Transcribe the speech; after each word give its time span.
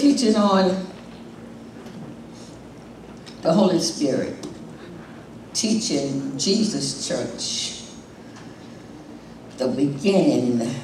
teaching 0.00 0.34
on 0.34 0.86
the 3.42 3.52
Holy 3.52 3.78
Spirit, 3.78 4.34
teaching 5.52 6.38
Jesus 6.38 7.06
Church, 7.06 7.82
the 9.58 9.68
beginning 9.68 10.74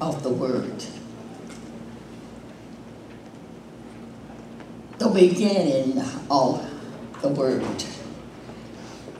of 0.00 0.22
the 0.22 0.28
Word. 0.28 0.84
The 4.98 5.08
beginning 5.08 5.98
of 6.30 6.64
the 7.22 7.28
Word. 7.28 7.84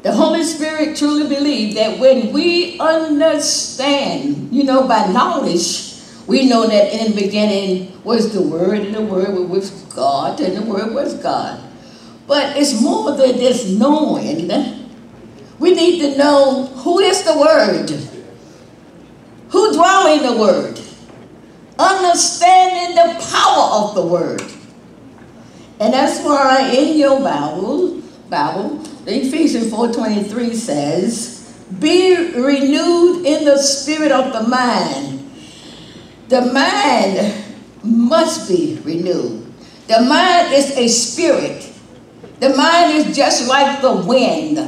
The 0.03 0.13
Holy 0.13 0.45
Spirit 0.45 0.97
truly 0.97 1.29
believes 1.29 1.75
that 1.75 1.99
when 1.99 2.33
we 2.33 2.79
understand, 2.79 4.53
you 4.53 4.63
know, 4.63 4.87
by 4.87 5.09
knowledge, 5.09 5.96
we 6.27 6.49
know 6.49 6.67
that 6.67 6.93
in 6.93 7.13
the 7.13 7.21
beginning 7.21 8.03
was 8.03 8.33
the 8.33 8.43
Word, 8.43 8.81
and 8.81 8.95
the 8.95 9.03
Word 9.03 9.49
was 9.49 9.71
God, 9.95 10.41
and 10.41 10.57
the 10.57 10.63
Word 10.63 10.93
was 10.93 11.15
God. 11.15 11.61
But 12.27 12.57
it's 12.57 12.80
more 12.80 13.17
than 13.17 13.39
just 13.39 13.79
knowing. 13.79 14.48
We 15.59 15.75
need 15.75 16.01
to 16.01 16.19
know 16.19 16.67
who 16.67 16.98
is 16.98 17.23
the 17.23 17.39
Word, 17.39 17.91
who 19.51 19.73
dwell 19.73 20.17
in 20.17 20.23
the 20.34 20.41
Word, 20.41 20.81
understanding 21.79 22.97
the 22.97 23.25
power 23.31 23.84
of 23.84 23.95
the 23.95 24.03
Word. 24.03 24.43
And 25.79 25.93
that's 25.93 26.25
why 26.25 26.70
in 26.75 26.98
your 26.98 27.20
Bible, 27.20 28.03
Bible, 28.29 28.83
Ephesians 29.06 29.73
4.23 29.73 30.55
says, 30.55 31.55
Be 31.79 32.33
renewed 32.33 33.25
in 33.25 33.45
the 33.45 33.59
spirit 33.59 34.11
of 34.11 34.33
the 34.33 34.48
mind. 34.48 35.16
The 36.29 36.43
mind 36.53 37.35
must 37.85 38.48
be 38.48 38.80
renewed. 38.83 39.47
The 39.87 40.01
mind 40.01 40.53
is 40.53 40.77
a 40.77 40.89
spirit. 40.89 41.73
The 42.41 42.51
mind 42.51 42.95
is 42.95 43.17
just 43.17 43.48
like 43.48 43.81
the 43.81 43.95
wind. 43.95 44.59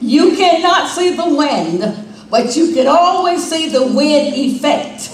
You 0.00 0.34
cannot 0.36 0.88
see 0.88 1.14
the 1.14 1.32
wind, 1.32 1.80
but 2.28 2.56
you 2.56 2.74
can 2.74 2.88
always 2.88 3.48
see 3.48 3.68
the 3.68 3.86
wind 3.86 4.34
effect. 4.34 5.08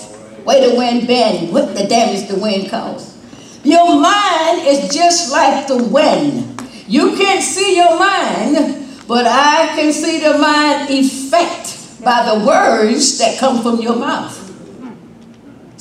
Where 0.45 0.67
the 0.67 0.77
wind 0.77 1.07
bend, 1.07 1.53
what 1.53 1.75
the 1.75 1.87
damage 1.87 2.27
the 2.29 2.39
wind 2.39 2.71
caused. 2.71 3.15
Your 3.63 4.01
mind 4.01 4.67
is 4.67 4.95
just 4.95 5.31
like 5.31 5.67
the 5.67 5.85
wind. 5.85 6.63
You 6.89 7.17
can't 7.17 7.43
see 7.43 7.77
your 7.77 7.99
mind, 7.99 8.87
but 9.07 9.27
I 9.27 9.73
can 9.77 9.93
see 9.93 10.21
the 10.21 10.39
mind 10.39 10.89
effect 10.89 12.03
by 12.03 12.33
the 12.33 12.47
words 12.47 13.19
that 13.19 13.39
come 13.39 13.61
from 13.63 13.83
your 13.83 13.97
mouth. 13.97 14.46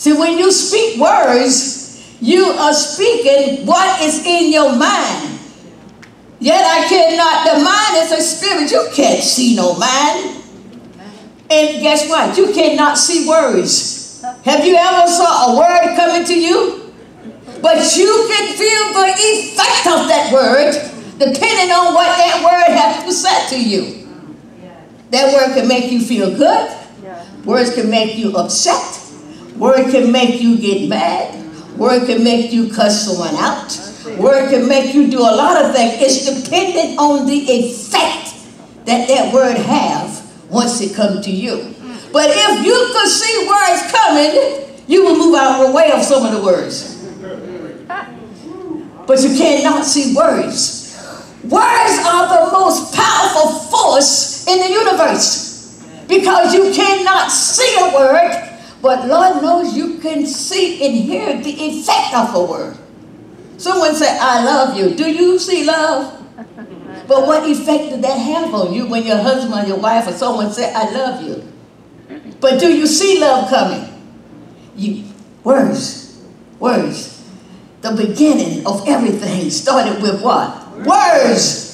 See, 0.06 0.14
when 0.14 0.38
you 0.38 0.52
speak 0.52 1.02
words, 1.02 1.98
you 2.22 2.46
are 2.46 2.76
speaking 2.76 3.66
what 3.66 4.00
is 4.04 4.24
in 4.24 4.54
your 4.54 4.78
mind. 4.78 5.40
Yet 6.38 6.62
I 6.62 6.86
cannot, 6.88 7.42
the 7.50 7.66
mind 7.66 8.06
is 8.06 8.12
a 8.12 8.22
spirit. 8.22 8.70
You 8.70 8.88
can't 8.94 9.24
see 9.24 9.56
no 9.56 9.74
mind. 9.74 10.44
And 11.50 11.82
guess 11.82 12.08
what? 12.08 12.38
You 12.38 12.54
cannot 12.54 13.00
see 13.00 13.28
words. 13.28 14.22
Have 14.44 14.64
you 14.64 14.76
ever 14.76 15.08
saw 15.08 15.50
a 15.50 15.58
word 15.58 15.96
coming 15.96 16.24
to 16.24 16.40
you? 16.40 16.94
But 17.64 17.98
you 17.98 18.30
can 18.30 18.54
feel 18.54 18.94
the 18.94 19.10
effect 19.10 19.88
of 19.88 20.08
that 20.08 20.30
word 20.32 20.74
depending 21.18 21.74
on 21.74 21.96
what 21.96 22.16
that 22.16 22.46
word 22.46 22.78
has 22.78 23.04
to 23.06 23.12
say 23.12 23.58
to 23.58 23.58
you. 23.58 24.08
That 25.10 25.34
word 25.34 25.56
can 25.56 25.68
make 25.68 25.92
you 25.92 26.00
feel 26.00 26.30
good. 26.38 26.78
Words 27.44 27.74
can 27.74 27.90
make 27.90 28.16
you 28.16 28.38
upset. 28.38 29.02
Word 29.58 29.92
can 29.92 30.12
make 30.12 30.42
you 30.42 30.58
get 30.58 30.90
mad. 30.90 31.42
Word 31.78 32.08
can 32.08 32.24
make 32.24 32.52
you 32.52 32.72
cuss 32.72 33.06
someone 33.06 33.36
out. 33.36 33.72
Word 34.20 34.50
can 34.50 34.68
make 34.68 34.94
you 34.94 35.10
do 35.10 35.20
a 35.20 35.36
lot 35.36 35.64
of 35.64 35.74
things. 35.74 35.96
It's 36.00 36.44
dependent 36.44 37.00
on 37.00 37.26
the 37.26 37.38
effect 37.38 38.36
that 38.86 39.08
that 39.08 39.34
word 39.34 39.58
have 39.58 40.50
once 40.50 40.80
it 40.82 40.96
comes 40.96 41.26
to 41.26 41.32
you. 41.32 41.74
But 42.12 42.30
if 42.32 42.66
you 42.66 42.92
could 42.94 43.10
see 43.10 43.48
words 43.48 43.92
coming, 43.92 44.84
you 44.88 45.04
will 45.04 45.18
move 45.18 45.36
out 45.36 45.60
of 45.60 45.68
the 45.68 45.76
way 45.76 45.92
of 45.92 46.02
some 46.04 46.26
of 46.26 46.32
the 46.32 46.44
words. 46.44 47.04
But 49.08 49.22
you 49.22 49.38
cannot 49.38 49.86
see 49.86 50.16
words. 50.16 50.96
Words 51.44 52.00
are 52.06 52.48
the 52.48 52.52
most 52.52 52.96
powerful 52.96 53.60
force 53.70 54.48
in 54.48 54.60
the 54.60 54.70
universe 54.70 55.80
because 56.08 56.54
you 56.54 56.74
cannot 56.74 57.32
see 57.32 57.76
a 57.80 57.94
word, 57.94 58.55
but 58.86 59.08
Lord 59.08 59.42
knows 59.42 59.76
you 59.76 59.98
can 59.98 60.28
see 60.28 60.86
and 60.86 60.94
hear 60.94 61.42
the 61.42 61.50
effect 61.50 62.14
of 62.14 62.36
a 62.36 62.44
word. 62.46 62.78
Someone 63.58 63.96
said, 63.96 64.16
I 64.22 64.46
love 64.46 64.78
you. 64.78 64.94
Do 64.94 65.10
you 65.10 65.40
see 65.40 65.66
love? 65.66 66.22
But 67.08 67.26
what 67.28 67.50
effect 67.50 67.90
did 67.90 68.02
that 68.04 68.18
have 68.18 68.54
on 68.54 68.74
you 68.74 68.88
when 68.88 69.04
your 69.04 69.18
husband, 69.18 69.66
or 69.66 69.68
your 69.68 69.78
wife, 69.78 70.08
or 70.08 70.12
someone 70.12 70.52
said, 70.52 70.74
I 70.76 70.90
love 70.92 71.22
you? 71.22 71.44
But 72.40 72.60
do 72.60 72.68
you 72.72 72.86
see 72.88 73.20
love 73.20 73.50
coming? 73.50 73.90
You, 74.76 75.04
words, 75.44 76.24
words. 76.60 77.24
The 77.82 77.92
beginning 77.92 78.66
of 78.66 78.88
everything 78.88 79.50
started 79.52 80.02
with 80.02 80.22
what? 80.22 80.50
Words. 80.78 80.86
Okay. 80.86 81.65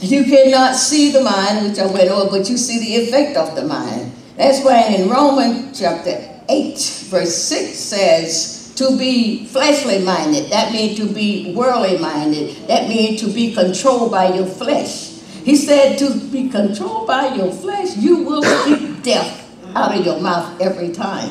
You 0.00 0.24
cannot 0.24 0.74
see 0.74 1.10
the 1.10 1.22
mind, 1.22 1.68
which 1.68 1.78
I 1.78 1.86
went 1.86 2.10
over, 2.10 2.38
but 2.38 2.50
you 2.50 2.58
see 2.58 2.78
the 2.78 3.06
effect 3.06 3.36
of 3.36 3.56
the 3.56 3.64
mind. 3.64 4.12
That's 4.36 4.62
why 4.64 4.82
in 4.82 5.08
Romans 5.08 5.78
chapter 5.78 6.18
8, 6.48 6.74
verse 7.08 7.34
6 7.34 7.78
says, 7.78 8.56
to 8.76 8.96
be 8.98 9.46
fleshly 9.46 10.04
minded, 10.04 10.50
that 10.50 10.70
means 10.72 10.98
to 10.98 11.06
be 11.06 11.54
worldly 11.56 11.96
minded, 11.96 12.68
that 12.68 12.88
means 12.88 13.20
to 13.22 13.28
be 13.28 13.54
controlled 13.54 14.10
by 14.10 14.34
your 14.34 14.44
flesh. 14.44 15.12
He 15.44 15.56
said 15.56 15.96
to 15.98 16.14
be 16.30 16.50
controlled 16.50 17.06
by 17.06 17.34
your 17.34 17.50
flesh, 17.52 17.96
you 17.96 18.18
will 18.18 18.42
speak 18.42 19.02
death 19.02 19.48
out 19.74 19.96
of 19.96 20.04
your 20.04 20.20
mouth 20.20 20.60
every 20.60 20.92
time. 20.92 21.30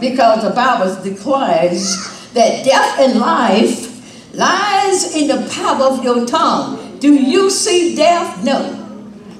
Because 0.00 0.42
the 0.42 0.50
Bible 0.50 1.00
declares 1.02 1.96
that 2.32 2.64
death 2.64 2.98
and 2.98 3.20
life 3.20 4.34
lies 4.34 5.14
in 5.14 5.28
the 5.28 5.48
power 5.52 5.84
of 5.84 6.02
your 6.02 6.26
tongue. 6.26 6.89
Do 7.00 7.14
you 7.14 7.50
see 7.50 7.96
death? 7.96 8.44
No. 8.44 8.76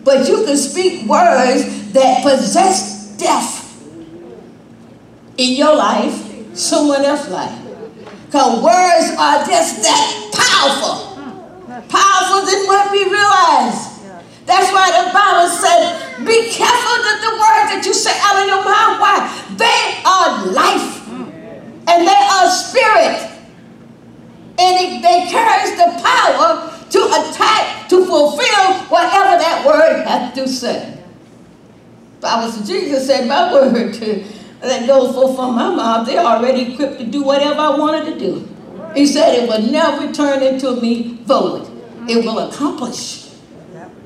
But 0.02 0.26
you 0.26 0.44
can 0.44 0.56
speak 0.56 1.06
words 1.06 1.92
that 1.92 2.22
possess 2.22 3.16
death 3.18 3.60
in 5.36 5.56
your 5.56 5.76
life, 5.76 6.56
someone 6.56 7.04
else's 7.04 7.30
life. 7.30 7.58
Because 8.26 8.62
words 8.62 9.12
are 9.18 9.44
just 9.44 9.82
that 9.82 10.30
powerful. 10.32 11.10
Powerful 11.88 12.46
than 12.46 12.66
what 12.66 12.90
we 12.92 13.04
realize. 13.04 14.00
That's 14.46 14.72
why 14.72 14.88
the 14.90 15.12
Bible 15.12 15.48
said, 15.52 16.26
be 16.26 16.50
careful 16.50 16.96
that 17.04 17.18
the 17.20 17.32
words 17.36 17.66
that 17.76 17.82
you 17.84 17.92
say 17.92 18.16
out 18.24 18.40
of 18.40 18.46
your 18.48 18.64
mouth, 18.64 18.98
why? 18.98 19.28
They 19.54 20.00
are 20.02 20.46
life 20.50 21.08
and 21.86 22.06
they 22.08 22.22
are 22.30 22.48
spirit. 22.50 23.30
And 24.58 25.04
they 25.04 25.26
carry 25.28 25.76
the 25.76 26.02
power 26.02 26.79
to 26.90 26.98
attack, 26.98 27.88
to 27.88 28.04
fulfill 28.04 28.74
whatever 28.88 29.38
that 29.38 29.64
word 29.66 30.04
has 30.06 30.34
to 30.34 30.48
say. 30.48 30.98
Bible 32.20 32.50
says, 32.52 32.68
Jesus 32.68 33.06
said, 33.06 33.26
my 33.26 33.52
word 33.52 33.94
to, 33.94 34.24
that 34.60 34.86
goes 34.86 35.14
forth 35.14 35.36
from 35.36 35.54
my 35.54 35.74
mouth, 35.74 36.06
they're 36.06 36.24
already 36.24 36.72
equipped 36.72 36.98
to 36.98 37.06
do 37.06 37.22
whatever 37.22 37.60
I 37.60 37.76
wanted 37.76 38.12
to 38.12 38.18
do. 38.18 38.48
He 38.94 39.06
said 39.06 39.34
it 39.34 39.48
will 39.48 39.70
never 39.70 40.06
return 40.06 40.42
into 40.42 40.80
me 40.80 41.18
void. 41.24 41.70
It 42.08 42.24
will 42.24 42.40
accomplish 42.40 43.30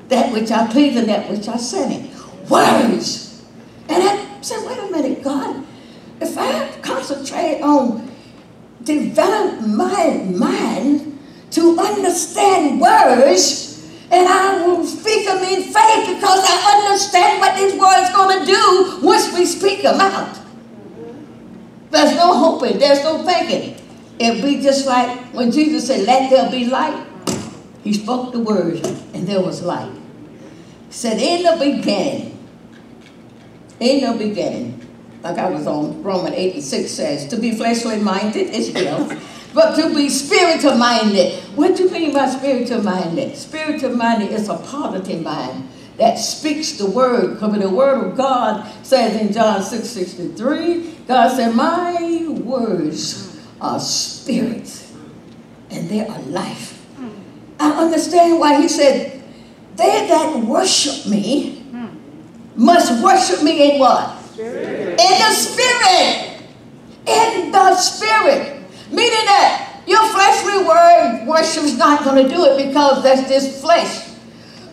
that 0.09 0.33
which 0.33 0.51
I 0.51 0.67
please 0.71 0.97
and 0.97 1.09
that 1.09 1.31
which 1.31 1.49
I 1.49 1.57
sent 1.57 1.93
it. 1.93 2.51
Words. 2.51 3.45
And 3.89 4.03
I 4.03 4.41
said, 4.43 4.67
wait 4.67 4.79
a 4.79 4.91
minute, 4.91 5.25
God, 5.25 5.65
if 6.21 6.37
I 6.37 6.71
concentrate 6.83 7.63
on 7.63 8.11
develop 8.85 9.67
my 9.67 10.29
mind 10.31 11.14
to 11.55 11.79
understand 11.79 12.81
words, 12.81 13.89
and 14.11 14.29
I 14.29 14.67
will 14.67 14.85
speak 14.85 15.27
them 15.27 15.43
in 15.43 15.63
faith 15.63 16.17
because 16.17 16.41
I 16.45 16.83
understand 16.83 17.41
what 17.41 17.57
these 17.57 17.75
words 17.75 18.11
going 18.13 18.41
to 18.41 18.47
do 18.47 19.07
once 19.07 19.33
we 19.37 19.47
speak 19.47 19.83
them 19.83 20.01
out. 20.01 20.39
There's 21.91 22.17
no 22.17 22.35
hoping, 22.35 22.79
there's 22.79 23.03
no 23.03 23.23
thinking. 23.23 23.77
It'd 24.19 24.43
be 24.43 24.61
just 24.61 24.87
like 24.87 25.19
when 25.33 25.51
Jesus 25.51 25.87
said, 25.87 26.07
Let 26.07 26.31
there 26.31 26.51
be 26.51 26.67
light. 26.67 27.07
He 27.83 27.93
spoke 27.93 28.33
the 28.33 28.41
word, 28.41 28.85
and 29.15 29.27
there 29.27 29.41
was 29.41 29.63
light. 29.63 29.93
He 30.89 30.93
said, 30.93 31.21
In 31.21 31.43
the 31.43 31.57
beginning, 31.65 32.35
in 33.81 34.11
the 34.11 34.19
beginning, 34.19 34.81
like 35.23 35.39
I 35.39 35.49
was 35.49 35.67
on 35.67 36.03
Roman 36.03 36.35
8 36.35 36.55
and 36.55 36.63
6 36.63 36.91
says, 36.91 37.27
to 37.29 37.37
be 37.37 37.57
fleshly 37.57 37.99
minded 37.99 38.51
is 38.51 38.73
death, 38.73 39.11
but 39.55 39.77
to 39.77 39.95
be 39.95 40.09
spiritual 40.09 40.75
minded. 40.77 41.43
What 41.55 41.77
do 41.77 41.85
you 41.85 41.91
mean 41.91 42.13
by 42.13 42.29
spiritual 42.29 42.83
minded? 42.83 43.37
Spiritual 43.37 43.97
minded 43.97 44.33
is 44.33 44.49
a 44.49 44.57
positive 44.57 45.23
mind 45.23 45.69
that 45.97 46.17
speaks 46.17 46.73
the 46.73 46.87
word. 46.87 47.35
Because 47.35 47.59
the 47.59 47.71
word 47.71 48.05
of 48.05 48.17
God 48.17 48.71
says 48.85 49.21
in 49.21 49.33
John 49.33 49.63
6 49.63 49.89
63, 49.89 50.95
God 51.07 51.29
said, 51.37 51.55
My 51.55 52.27
words 52.29 53.41
are 53.61 53.79
spirit 53.79 54.85
and 55.71 55.89
they 55.89 56.07
are 56.07 56.21
life. 56.23 56.85
I 57.61 57.71
understand 57.71 58.41
why 58.41 58.61
he 58.61 58.69
said, 58.69 59.23
They 59.77 60.09
that 60.09 60.45
worship 60.45 61.07
me 61.07 61.65
must 62.57 63.03
worship 63.03 63.43
me 63.43 63.75
in 63.75 63.81
what? 63.81 64.21
Spirit. 64.33 65.01
In 65.01 65.19
the 65.19 65.31
spirit. 65.33 66.43
In 67.07 67.51
the 67.51 67.75
spirit. 67.77 68.63
Meaning 68.91 69.25
that 69.27 69.83
your 69.87 70.07
fleshly 70.09 70.65
word 71.35 71.41
worship 71.41 71.65
is 71.65 71.77
not 71.77 72.05
going 72.05 72.23
to 72.23 72.29
do 72.29 72.45
it 72.45 72.67
because 72.67 73.03
that's 73.03 73.29
just 73.29 73.61
flesh. 73.61 74.11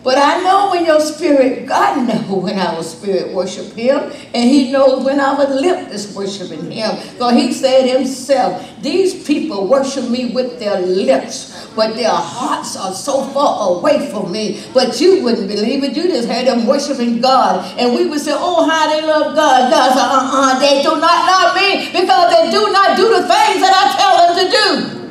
But 0.04 0.18
I 0.18 0.42
know 0.42 0.70
when 0.72 0.84
your 0.84 0.98
spirit, 0.98 1.64
God 1.66 2.08
knows 2.08 2.42
when 2.42 2.58
our 2.58 2.82
spirit 2.82 3.32
worship 3.32 3.72
him, 3.72 4.10
and 4.34 4.50
he 4.50 4.72
knows 4.72 5.04
when 5.04 5.20
our 5.20 5.46
lip 5.46 5.90
is 5.90 6.12
worshiping 6.12 6.72
him. 6.72 6.96
So 7.18 7.28
he 7.28 7.52
said 7.52 7.86
himself, 7.86 8.66
these 8.82 9.24
people 9.24 9.68
worship 9.68 10.10
me 10.10 10.32
with 10.32 10.58
their 10.58 10.80
lips, 10.80 11.68
but 11.76 11.94
their 11.94 12.10
hearts 12.10 12.76
are 12.76 12.92
so 12.92 13.22
far 13.30 13.78
away 13.78 14.10
from 14.10 14.32
me. 14.32 14.64
But 14.74 15.00
you 15.00 15.22
wouldn't 15.22 15.46
believe 15.46 15.84
it. 15.84 15.96
You 15.96 16.08
just 16.08 16.28
heard 16.28 16.48
them 16.48 16.66
worshiping 16.66 17.20
God. 17.20 17.78
And 17.78 17.94
we 17.94 18.08
would 18.08 18.20
say, 18.20 18.32
oh, 18.34 18.68
how 18.68 18.90
they 18.90 19.06
love 19.06 19.36
God. 19.36 19.70
God 19.70 19.88
said, 19.94 20.02
uh-uh, 20.02 20.58
they 20.58 20.82
do 20.82 20.98
not 20.98 21.26
love 21.30 21.54
me 21.54 21.92
because 21.92 22.26
they 22.34 22.50
do 22.50 22.72
not 22.72 22.96
do 22.96 23.08
the 23.08 23.22
things 23.22 23.62
that 23.62 23.70
I 23.70 23.84
tell 23.94 24.16
them 24.18 24.90
to 24.90 24.96
do. 24.98 25.01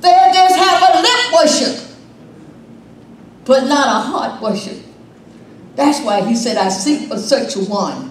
They 0.00 0.30
just 0.32 0.56
have 0.56 0.94
a 0.94 1.02
lip 1.02 1.32
worship 1.34 1.90
but 3.50 3.66
not 3.66 3.88
a 3.88 4.06
heart 4.08 4.40
worship. 4.40 4.78
That's 5.74 6.00
why 6.04 6.22
he 6.22 6.36
said, 6.36 6.56
I 6.56 6.68
seek 6.68 7.08
for 7.08 7.18
such 7.18 7.56
a 7.56 7.60
one. 7.60 8.08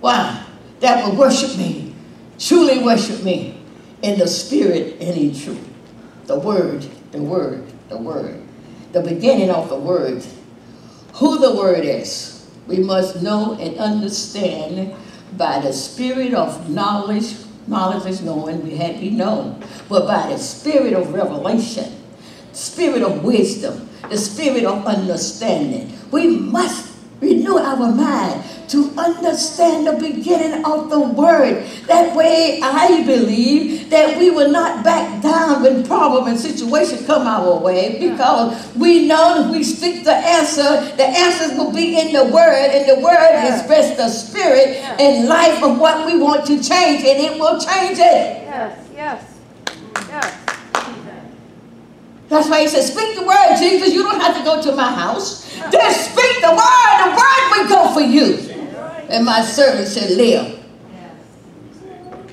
Why? 0.00 0.46
That 0.80 1.04
will 1.04 1.16
worship 1.16 1.58
me, 1.58 1.94
truly 2.38 2.82
worship 2.82 3.22
me 3.22 3.60
in 4.00 4.18
the 4.18 4.26
spirit 4.26 4.96
and 5.02 5.14
in 5.14 5.38
truth. 5.38 5.60
The 6.24 6.38
word, 6.38 6.88
the 7.10 7.20
word, 7.20 7.70
the 7.90 7.98
word. 7.98 8.40
The 8.92 9.02
beginning 9.02 9.50
of 9.50 9.68
the 9.68 9.78
word. 9.78 10.24
Who 11.16 11.38
the 11.38 11.54
word 11.54 11.84
is, 11.84 12.48
we 12.66 12.78
must 12.78 13.20
know 13.22 13.58
and 13.60 13.76
understand 13.76 14.94
by 15.36 15.60
the 15.60 15.74
spirit 15.74 16.32
of 16.32 16.70
knowledge. 16.70 17.34
Knowledge 17.68 18.06
is 18.06 18.22
knowing, 18.22 18.62
we 18.64 18.76
had 18.76 18.98
be 18.98 19.10
known. 19.10 19.62
But 19.88 20.06
by 20.06 20.30
the 20.32 20.38
spirit 20.38 20.94
of 20.94 21.12
revelation, 21.12 21.92
spirit 22.52 23.02
of 23.02 23.22
wisdom, 23.22 23.88
the 24.08 24.16
spirit 24.16 24.64
of 24.64 24.86
understanding. 24.86 25.92
We 26.10 26.26
must 26.28 26.87
renew 27.20 27.58
our 27.58 27.92
mind 27.92 28.44
to 28.68 28.92
understand 28.98 29.86
the 29.86 29.92
beginning 29.92 30.64
of 30.64 30.90
the 30.90 31.00
word. 31.00 31.64
That 31.86 32.14
way, 32.14 32.60
I 32.62 33.02
believe 33.04 33.90
that 33.90 34.18
we 34.18 34.30
will 34.30 34.50
not 34.50 34.84
back 34.84 35.22
down 35.22 35.62
when 35.62 35.84
problem 35.84 36.28
and 36.28 36.38
situation 36.38 37.04
come 37.06 37.26
our 37.26 37.58
way 37.58 37.98
because 37.98 38.76
we 38.76 39.08
know 39.08 39.44
if 39.44 39.50
we 39.50 39.64
speak 39.64 40.04
the 40.04 40.14
answer, 40.14 40.84
the 40.96 41.06
answers 41.06 41.56
will 41.56 41.72
be 41.72 41.98
in 41.98 42.12
the 42.12 42.24
word, 42.24 42.70
and 42.70 42.88
the 42.88 43.02
word 43.02 43.12
yeah. 43.12 43.56
express 43.56 43.96
the 43.96 44.08
spirit 44.08 44.76
yeah. 44.76 44.96
and 45.00 45.28
life 45.28 45.62
of 45.62 45.78
what 45.78 46.06
we 46.06 46.18
want 46.18 46.46
to 46.46 46.56
change, 46.62 47.04
and 47.04 47.18
it 47.20 47.38
will 47.38 47.58
change 47.58 47.98
it. 47.98 48.44
Yes, 48.44 48.88
yes, 48.94 49.38
yes. 50.08 50.57
That's 52.28 52.48
why 52.48 52.60
he 52.62 52.68
says, 52.68 52.92
speak 52.92 53.16
the 53.16 53.26
word, 53.26 53.56
Jesus. 53.58 53.92
You 53.92 54.02
don't 54.02 54.20
have 54.20 54.36
to 54.36 54.44
go 54.44 54.62
to 54.62 54.76
my 54.76 54.92
house. 54.92 55.48
Just 55.72 56.12
speak 56.12 56.40
the 56.40 56.50
word. 56.50 56.96
The 57.04 57.10
word 57.16 57.50
will 57.52 57.68
go 57.68 57.94
for 57.94 58.00
you. 58.00 58.36
And 59.08 59.24
my 59.24 59.40
servant 59.40 59.88
shall 59.88 60.14
live. 60.16 60.62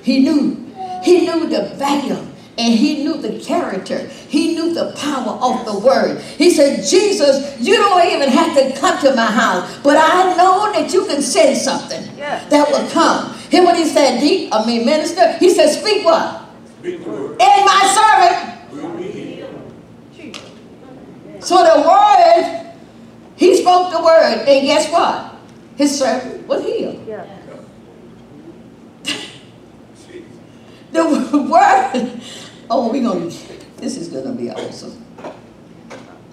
He 0.03 0.19
knew. 0.19 0.65
He 1.03 1.21
knew 1.21 1.47
the 1.47 1.73
value 1.75 2.25
and 2.57 2.73
he 2.73 3.03
knew 3.03 3.17
the 3.17 3.39
character. 3.39 4.07
He 4.07 4.55
knew 4.55 4.73
the 4.73 4.93
power 4.97 5.37
of 5.41 5.65
the 5.65 5.77
word. 5.77 6.21
He 6.21 6.49
said, 6.51 6.85
Jesus, 6.85 7.59
you 7.59 7.75
don't 7.75 8.05
even 8.07 8.29
have 8.29 8.55
to 8.55 8.79
come 8.79 8.99
to 9.01 9.15
my 9.15 9.25
house, 9.25 9.77
but 9.83 9.97
I 9.97 10.35
know 10.35 10.71
that 10.71 10.93
you 10.93 11.05
can 11.05 11.21
send 11.21 11.57
something 11.57 12.15
that 12.17 12.67
will 12.69 12.89
come. 12.91 13.33
Hear 13.49 13.63
what 13.63 13.77
he 13.77 13.85
said, 13.85 14.19
deep, 14.19 14.53
I 14.53 14.65
mean, 14.65 14.85
minister? 14.85 15.37
He 15.37 15.49
said, 15.49 15.69
speak 15.69 16.05
what? 16.05 16.45
Speak 16.79 17.03
the 17.03 17.09
word. 17.09 17.41
And 17.41 17.65
my 17.65 17.81
servant 17.93 18.54
so 21.45 21.57
the 21.63 21.87
word, 21.87 22.73
he 23.35 23.55
spoke 23.55 23.91
the 23.91 24.03
word, 24.03 24.45
and 24.47 24.65
guess 24.65 24.91
what? 24.91 25.35
His 25.75 25.99
servant 25.99 26.47
was 26.47 26.63
healed. 26.65 27.05
Yeah. 27.07 27.25
the 30.91 31.47
word, 31.47 32.21
oh, 32.69 32.91
we're 32.91 33.03
going 33.03 33.29
to, 33.29 33.37
this 33.77 33.95
is 33.95 34.07
going 34.07 34.25
to 34.25 34.31
be 34.31 34.49
awesome. 34.49 35.05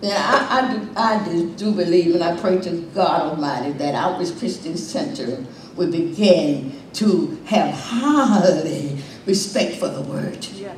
Yeah, 0.00 0.16
I, 0.18 0.60
I, 0.60 0.74
do, 0.74 0.88
I 0.96 1.24
do, 1.24 1.50
do 1.56 1.72
believe, 1.72 2.14
and 2.14 2.24
I 2.24 2.40
pray 2.40 2.58
to 2.60 2.70
God 2.94 3.20
Almighty 3.20 3.72
that 3.72 3.94
Outreach 3.94 4.38
Christian 4.38 4.78
Center 4.78 5.44
will 5.76 5.90
begin 5.90 6.80
to 6.94 7.38
have 7.44 7.74
highly 7.74 8.96
respect 9.26 9.76
for 9.76 9.88
the 9.88 10.00
word. 10.00 10.44
Yeah. 10.54 10.74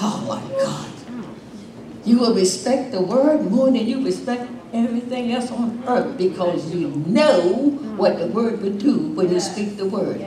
Oh 0.00 0.24
my 0.26 0.40
God. 0.58 0.99
You 2.04 2.18
will 2.18 2.34
respect 2.34 2.92
the 2.92 3.00
word 3.00 3.50
more 3.50 3.66
than 3.66 3.86
you 3.86 4.04
respect 4.04 4.50
everything 4.72 5.32
else 5.32 5.50
on 5.50 5.82
earth 5.86 6.16
because 6.16 6.72
you 6.72 6.88
know 7.06 7.76
what 7.96 8.18
the 8.18 8.26
word 8.28 8.62
would 8.62 8.78
do 8.78 9.12
when 9.12 9.30
you 9.30 9.40
speak 9.40 9.76
the 9.76 9.86
word. 9.86 10.24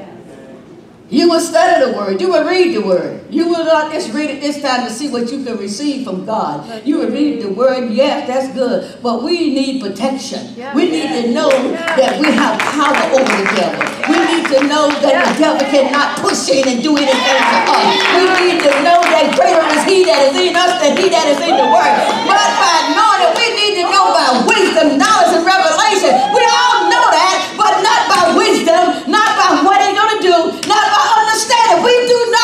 You 1.13 1.29
will 1.29 1.39
study 1.39 1.85
the 1.85 1.95
word. 1.95 2.19
You 2.19 2.29
will 2.33 2.41
read 2.41 2.73
the 2.73 2.81
word. 2.81 3.21
You 3.29 3.45
will 3.45 3.65
not 3.65 3.93
just 3.93 4.11
read 4.17 4.31
it 4.33 4.41
this 4.41 4.65
time 4.65 4.81
to 4.81 4.89
see 4.89 5.13
what 5.13 5.29
you 5.31 5.45
can 5.45 5.57
receive 5.61 6.09
from 6.09 6.25
God. 6.25 6.65
You 6.81 7.05
will 7.05 7.13
read 7.13 7.43
the 7.43 7.53
word. 7.53 7.93
Yes, 7.93 8.25
that's 8.25 8.49
good. 8.57 8.97
But 9.03 9.21
we 9.21 9.53
need 9.53 9.77
protection. 9.77 10.57
We 10.73 10.89
need 10.89 11.13
to 11.13 11.29
know 11.29 11.53
that 11.53 12.17
we 12.17 12.33
have 12.33 12.57
power 12.57 12.97
over 13.13 13.29
the 13.29 13.45
devil. 13.53 13.77
We 14.09 14.17
need 14.25 14.45
to 14.57 14.59
know 14.65 14.89
that 15.05 15.13
the 15.21 15.33
devil 15.37 15.61
cannot 15.69 16.17
push 16.17 16.49
in 16.49 16.65
and 16.65 16.81
do 16.81 16.97
anything 16.97 17.13
to 17.45 17.59
us. 17.69 17.93
We 18.17 18.25
need 18.33 18.59
to 18.65 18.73
know 18.81 18.97
that 19.05 19.37
greater 19.37 19.61
is 19.69 19.85
he 19.85 20.09
that 20.09 20.33
is 20.33 20.33
in 20.33 20.57
us 20.57 20.81
than 20.81 20.97
he 20.97 21.13
that 21.13 21.29
is 21.29 21.37
in 21.45 21.53
the 21.53 21.69
world. 21.69 21.97
But 22.25 22.41
by 22.57 22.75
knowing 22.97 23.21
that 23.21 23.37
we 23.37 23.53
need 23.53 23.73
to 23.81 23.85
know 23.85 24.17
by 24.17 24.49
wisdom, 24.49 24.97
knowledge, 24.97 25.37
and 25.37 25.45
revelation. 25.45 26.11
We 26.33 26.41
all 26.41 26.89
know 26.89 27.05
that, 27.13 27.37
but 27.53 27.85
not 27.85 28.01
by 28.09 28.21
wisdom, 28.33 29.07
not 29.07 29.29
by 29.37 29.61
what 29.61 29.77
he's 29.77 29.93
going 29.95 30.13
to 30.17 30.21
do, 30.25 30.37
not 30.67 30.85
by 30.91 31.03
understanding. 31.23 31.85
We 31.85 31.93
do 32.07 32.19
not 32.31 32.43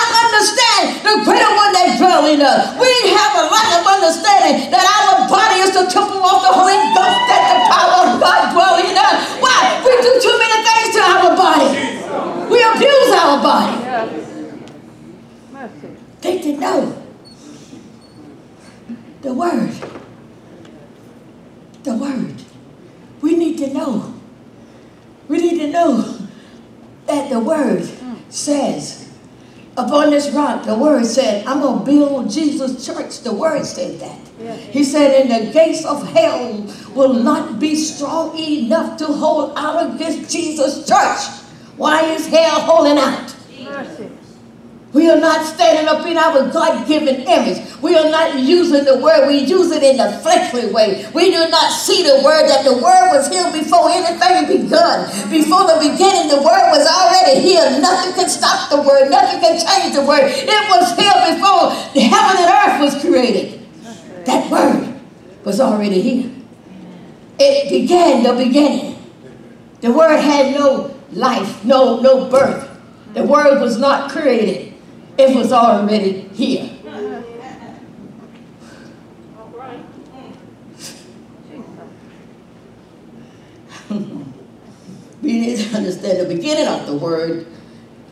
the 1.29 1.37
greater 1.37 1.53
one 1.53 1.71
that 1.77 1.93
dwells 1.97 2.25
in 2.25 2.41
us. 2.41 2.73
We 2.73 2.89
have 3.13 3.33
a 3.37 3.45
lack 3.53 3.69
of 3.77 3.85
understanding 3.85 4.71
that 4.73 4.81
our 4.81 5.29
body 5.29 5.61
is 5.61 5.77
the 5.77 5.85
temple 5.85 6.25
of 6.25 6.41
the 6.41 6.53
Holy 6.57 6.73
Ghost, 6.97 7.17
that 7.29 7.43
the 7.53 7.57
power 7.69 8.09
of 8.09 8.17
God 8.17 8.49
dwells 8.49 8.81
in 8.81 8.97
us. 8.97 9.37
Why? 9.37 9.77
We 9.85 9.93
do 10.01 10.11
too 10.17 10.35
many 10.41 10.57
things 10.65 10.89
to 10.97 11.01
our 11.05 11.37
body. 11.37 11.69
We 12.49 12.57
abuse 12.65 13.11
our 13.13 13.37
body. 13.45 13.77
They 16.21 16.41
did 16.41 16.59
know 16.59 17.05
the 19.21 19.33
word. 19.33 19.71
The 21.83 21.95
word. 21.95 22.35
We 23.21 23.35
need 23.35 23.57
to 23.59 23.73
know. 23.73 24.13
We 25.27 25.37
need 25.37 25.59
to 25.59 25.67
know 25.71 26.17
that 27.05 27.29
the 27.29 27.39
word 27.39 27.87
says, 28.29 29.11
upon 29.85 30.09
this 30.11 30.29
rock, 30.31 30.65
the 30.65 30.75
word 30.75 31.05
said, 31.05 31.45
I'm 31.45 31.61
going 31.61 31.79
to 31.79 31.85
build 31.85 32.29
Jesus' 32.29 32.85
church. 32.85 33.21
The 33.21 33.33
word 33.33 33.65
said 33.65 33.99
that. 33.99 34.19
Yeah. 34.39 34.55
He 34.55 34.83
said, 34.83 35.21
and 35.21 35.29
the 35.47 35.51
gates 35.51 35.85
of 35.85 36.07
hell 36.09 36.65
will 36.95 37.13
not 37.13 37.59
be 37.59 37.75
strong 37.75 38.37
enough 38.37 38.97
to 38.99 39.05
hold 39.05 39.53
out 39.57 39.95
against 39.95 40.31
Jesus' 40.31 40.87
church. 40.87 41.27
Why 41.77 42.03
is 42.03 42.27
hell 42.27 42.61
holding 42.61 42.97
out? 42.97 43.35
Mercy. 43.63 43.98
We 44.91 45.07
are 45.09 45.19
not 45.19 45.45
standing 45.45 45.87
up 45.87 46.03
in 46.07 46.17
our 46.17 46.49
God-given 46.51 47.21
image. 47.29 47.61
We 47.79 47.95
are 47.95 48.09
not 48.09 48.39
using 48.39 48.85
the 48.85 48.97
word. 48.97 49.27
We 49.27 49.45
use 49.45 49.69
it 49.69 49.83
in 49.83 49.99
a 49.99 50.17
fleshly 50.19 50.73
way. 50.73 51.05
We 51.13 51.29
do 51.29 51.47
not 51.49 51.71
see 51.71 52.01
the 52.01 52.21
word 52.25 52.49
that 52.49 52.65
the 52.65 52.73
word 52.73 53.13
was 53.13 53.29
here 53.29 53.45
before 53.53 53.87
anything 53.89 54.65
begun. 54.65 55.05
Before 55.29 55.67
the 55.67 55.77
beginning, 55.77 56.29
the 56.29 56.41
word 56.41 56.73
was 56.73 56.87
already 56.87 57.39
here. 57.39 57.79
Nothing 57.79 58.13
can 58.15 58.29
stop 58.29 58.71
the 58.71 58.81
word. 58.81 59.11
Nothing 59.11 59.39
can 59.39 59.61
change 59.61 59.93
the 59.93 60.01
word. 60.01 60.25
It 60.25 60.69
was 60.69 60.97
here 60.97 61.37
before 61.37 61.69
the 61.93 62.01
heaven 62.09 62.41
and 62.41 62.49
earth 62.49 62.81
was 62.81 63.01
created. 63.01 63.61
That 64.25 64.49
word 64.49 64.99
was 65.45 65.59
already 65.59 66.01
here. 66.01 66.31
It 67.37 67.69
began 67.69 68.23
the 68.23 68.33
beginning. 68.33 68.97
The 69.81 69.91
word 69.91 70.17
had 70.17 70.55
no 70.55 70.95
life, 71.11 71.63
no, 71.63 72.01
no 72.01 72.27
birth. 72.29 72.67
The 73.13 73.23
word 73.23 73.61
was 73.61 73.77
not 73.77 74.11
created. 74.11 74.68
It 75.19 75.35
was 75.35 75.51
already 75.51 76.21
here. 76.29 76.69
we 85.21 85.41
need 85.41 85.57
to 85.57 85.75
understand 85.75 86.21
the 86.21 86.25
beginning 86.33 86.67
of 86.69 86.85
the 86.87 86.95
word, 86.95 87.47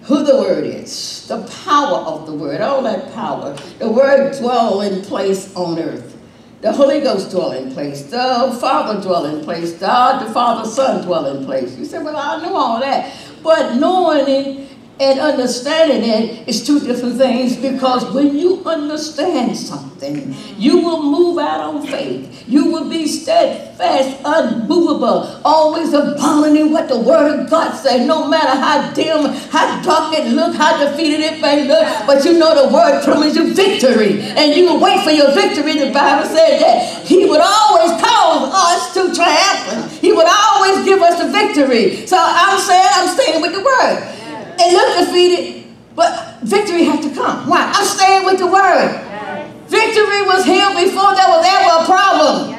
who 0.02 0.26
the 0.26 0.36
word 0.36 0.66
is, 0.66 1.26
the 1.30 1.48
power 1.64 2.00
of 2.00 2.26
the 2.26 2.34
word, 2.34 2.60
all 2.60 2.82
that 2.82 3.14
power. 3.14 3.56
The 3.80 3.90
word 3.90 4.38
dwell 4.38 4.82
in 4.82 5.02
place 5.02 5.56
on 5.56 5.80
earth. 5.80 6.18
The 6.60 6.74
Holy 6.74 7.00
Ghost 7.00 7.32
dwell 7.32 7.54
in 7.54 7.72
place. 7.72 8.04
The 8.04 8.58
Father 8.60 9.02
dwell 9.02 9.28
in 9.28 9.46
place. 9.46 9.72
God, 9.80 10.28
the 10.28 10.34
Father, 10.34 10.70
Son 10.70 11.06
dwell 11.06 11.38
in 11.38 11.46
place. 11.46 11.78
You 11.78 11.86
say, 11.86 12.04
well, 12.04 12.18
I 12.18 12.42
know 12.42 12.54
all 12.54 12.82
that. 12.82 13.16
But 13.42 13.76
knowing 13.76 14.28
it 14.28 14.68
and 15.00 15.20
understanding 15.20 16.10
it 16.10 16.48
is 16.48 16.66
two 16.66 16.80
different 16.80 17.18
things 17.18 17.56
because 17.56 18.12
when 18.14 18.36
you 18.36 18.64
understand 18.66 19.56
something, 19.56 20.34
you 20.58 20.80
will 20.80 21.04
move 21.04 21.38
out 21.38 21.62
on 21.62 21.86
faith. 21.86 22.46
You 22.48 22.72
will 22.72 22.90
be 22.90 23.08
steadfast, 23.08 24.18
unmovable, 24.26 25.42
always 25.46 25.94
abounding 25.94 26.72
what 26.72 26.88
the 26.88 27.00
Word 27.00 27.40
of 27.40 27.50
God 27.50 27.76
says, 27.76 28.08
no 28.08 28.28
matter 28.28 28.60
how 28.60 28.92
dim, 28.94 29.26
how 29.52 29.82
dark 29.84 30.14
it 30.14 30.34
look, 30.34 30.56
how 30.56 30.78
defeated 30.84 31.20
it 31.20 31.42
may 31.42 31.68
look. 31.68 31.86
But 32.08 32.26
you 32.26 32.40
know 32.40 32.68
the 32.68 32.74
Word 32.74 33.04
promises 33.04 33.38
you 33.38 33.54
victory, 33.54 34.22
and 34.22 34.56
you 34.56 34.66
will 34.66 34.80
wait 34.80 35.04
for 35.04 35.12
your 35.12 35.32
victory. 35.34 35.74
The 35.74 35.92
Bible 35.92 36.28
said 36.28 36.60
that 36.60 37.06
He 37.06 37.26
would 37.26 37.42
always 37.42 38.02
cause 38.02 38.50
us 38.54 38.94
to 38.94 39.14
triumph. 39.14 40.02
He 40.02 40.12
would 40.12 40.28
always 40.28 40.86
give 40.86 41.02
us 41.02 41.22
the 41.22 41.30
victory. 41.30 42.08
So 42.08 42.18
I'm 42.20 42.60
saying 42.60 42.88
I'm 42.94 43.08
staying 43.10 43.42
with 43.42 43.54
the 43.54 43.62
Word 43.62 44.17
and 44.60 44.74
look 44.74 44.98
defeated, 44.98 45.66
but 45.96 46.40
victory 46.44 46.84
has 46.86 47.00
to 47.06 47.14
come. 47.14 47.48
Why? 47.48 47.72
I'm 47.74 47.86
staying 47.86 48.26
with 48.26 48.40
the 48.40 48.48
word. 48.48 48.92
Yes. 48.94 49.52
Victory 49.70 50.22
was 50.24 50.46
here 50.46 50.70
before 50.70 51.16
there 51.16 51.28
was 51.28 51.46
ever 51.46 51.84
a 51.84 51.86
problem. 51.86 52.52
Yes. 52.52 52.58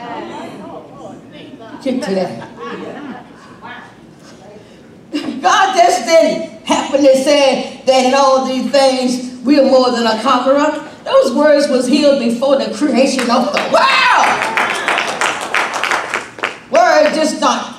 Get 1.85 2.03
to 2.03 2.15
that. 2.15 2.49
God 5.41 5.77
just 5.77 6.05
didn't 6.05 6.67
happen 6.67 7.01
to 7.01 7.17
say 7.17 7.83
that 7.87 8.05
in 8.05 8.15
all 8.15 8.45
these 8.45 8.71
things 8.71 9.41
we 9.45 9.59
are 9.59 9.65
more 9.65 9.91
than 9.91 10.07
a 10.07 10.21
conqueror. 10.23 10.85
Those 11.05 11.35
words 11.35 11.69
was 11.69 11.87
healed 11.87 12.19
before 12.21 12.59
the 12.59 12.75
creation 12.75 13.31
of 13.31 13.53
the 13.53 13.61
world. 13.73 14.27
Word 16.71 17.15
just 17.15 17.41
not 17.41 17.78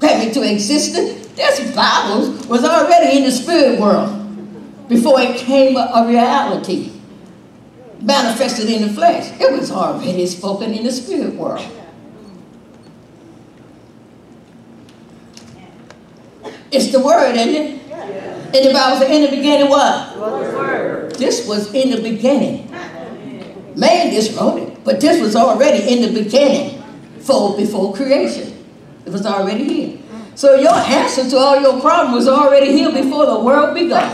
came 0.00 0.28
into 0.28 0.42
existence. 0.42 1.26
This 1.28 1.74
Bible 1.74 2.32
was 2.48 2.64
already 2.64 3.18
in 3.18 3.24
the 3.24 3.30
spirit 3.30 3.80
world 3.80 4.14
before 4.88 5.20
it 5.20 5.36
came 5.36 5.76
a, 5.76 6.06
reality, 6.08 6.92
manifested 8.00 8.68
in 8.68 8.82
the 8.82 8.92
flesh. 8.92 9.32
It 9.40 9.52
was 9.52 9.70
already 9.70 10.26
spoken 10.26 10.72
in 10.72 10.84
the 10.84 10.92
spirit 10.92 11.34
world. 11.34 11.66
It's 16.70 16.92
the 16.92 17.00
word, 17.00 17.34
isn't 17.34 17.54
it? 17.54 17.78
And 17.90 18.66
the 18.66 18.72
Bible 18.72 18.98
said, 18.98 19.10
in 19.10 19.30
the 19.30 19.36
beginning, 19.36 19.68
what? 19.68 20.14
This 21.18 21.46
was 21.46 21.72
in 21.74 21.90
the 21.90 22.02
beginning. 22.02 22.70
Man 23.76 24.10
just 24.10 24.36
wrote 24.36 24.58
it, 24.58 24.84
but 24.84 25.00
this 25.00 25.20
was 25.20 25.36
already 25.36 25.92
in 25.92 26.12
the 26.12 26.22
beginning, 26.22 26.82
for 27.20 27.56
before 27.56 27.94
creation. 27.94 28.57
It 29.08 29.12
was 29.12 29.24
already 29.24 29.64
here. 29.64 29.98
So 30.34 30.56
your 30.56 30.74
answer 30.74 31.30
to 31.30 31.36
all 31.38 31.58
your 31.58 31.80
problems 31.80 32.26
was 32.26 32.28
already 32.28 32.72
here 32.72 32.92
before 32.92 33.24
the 33.24 33.40
world 33.40 33.72
began. 33.72 33.94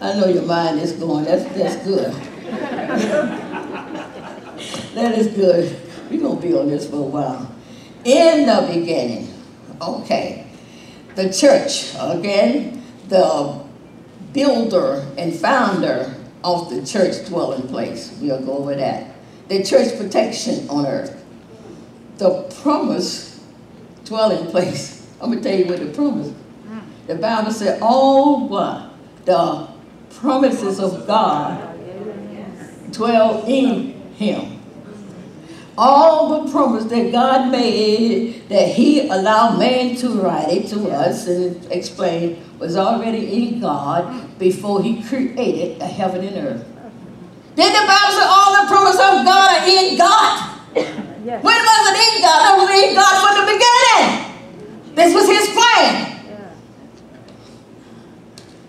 I 0.00 0.14
know 0.14 0.28
your 0.28 0.44
mind 0.44 0.78
is 0.78 0.92
going. 0.92 1.24
That's 1.24 1.42
that's 1.56 1.84
good. 1.84 2.12
that 4.94 5.18
is 5.18 5.34
good. 5.34 5.76
We're 6.08 6.20
gonna 6.20 6.40
be 6.40 6.54
on 6.54 6.68
this 6.68 6.88
for 6.88 6.98
a 6.98 7.00
while. 7.00 7.52
In 8.04 8.46
the 8.46 8.72
beginning, 8.72 9.34
okay, 9.82 10.46
the 11.16 11.32
church 11.32 11.92
again, 11.98 12.84
the 13.08 13.64
builder 14.32 15.04
and 15.18 15.34
founder 15.34 16.14
of 16.44 16.70
the 16.70 16.86
church 16.86 17.26
dwelling 17.26 17.66
place. 17.66 18.16
We'll 18.22 18.46
go 18.46 18.58
over 18.58 18.76
that. 18.76 19.09
The 19.50 19.64
church 19.64 19.98
protection 19.98 20.68
on 20.68 20.86
earth 20.86 21.20
the 22.18 22.42
promise 22.62 23.40
dwelling 24.04 24.46
place. 24.46 25.04
I'm 25.20 25.32
going 25.32 25.42
to 25.42 25.48
tell 25.48 25.58
you 25.58 25.64
what 25.64 25.80
the 25.80 25.92
promise. 25.92 26.32
The 27.08 27.16
Bible 27.16 27.50
said 27.50 27.82
all 27.82 28.46
what? 28.46 28.92
The 29.24 29.66
promises 30.10 30.78
of 30.78 31.04
God 31.04 31.76
dwell 32.92 33.44
in 33.44 34.00
him. 34.12 34.60
All 35.76 36.44
the 36.44 36.52
promise 36.52 36.84
that 36.84 37.10
God 37.10 37.50
made, 37.50 38.48
that 38.50 38.68
he 38.68 39.08
allowed 39.08 39.58
man 39.58 39.96
to 39.96 40.10
write 40.10 40.48
it 40.52 40.68
to 40.68 40.90
us 40.90 41.26
and 41.26 41.66
explain, 41.72 42.40
was 42.60 42.76
already 42.76 43.48
in 43.48 43.60
God 43.60 44.38
before 44.38 44.80
he 44.80 45.02
created 45.02 45.80
the 45.80 45.86
heaven 45.86 46.24
and 46.24 46.36
earth. 46.36 46.66
Then 47.56 47.72
the 47.72 47.86
Bible 47.86 48.12
said 48.12 48.26
all 48.28 48.49
promises 48.70 49.00
of 49.00 49.26
God 49.26 49.50
are 49.50 49.68
in 49.68 49.98
God. 49.98 50.60
Yes. 51.26 51.42
When 51.42 51.58
was 51.58 51.82
it 51.90 51.98
in 52.06 52.22
God? 52.22 52.38
It 52.46 52.56
was 52.62 52.70
in 52.70 52.94
God 52.94 53.14
from 53.20 53.34
the 53.40 53.46
beginning. 53.52 54.94
This 54.94 55.14
was 55.14 55.26
his 55.28 55.48
plan. 55.54 56.06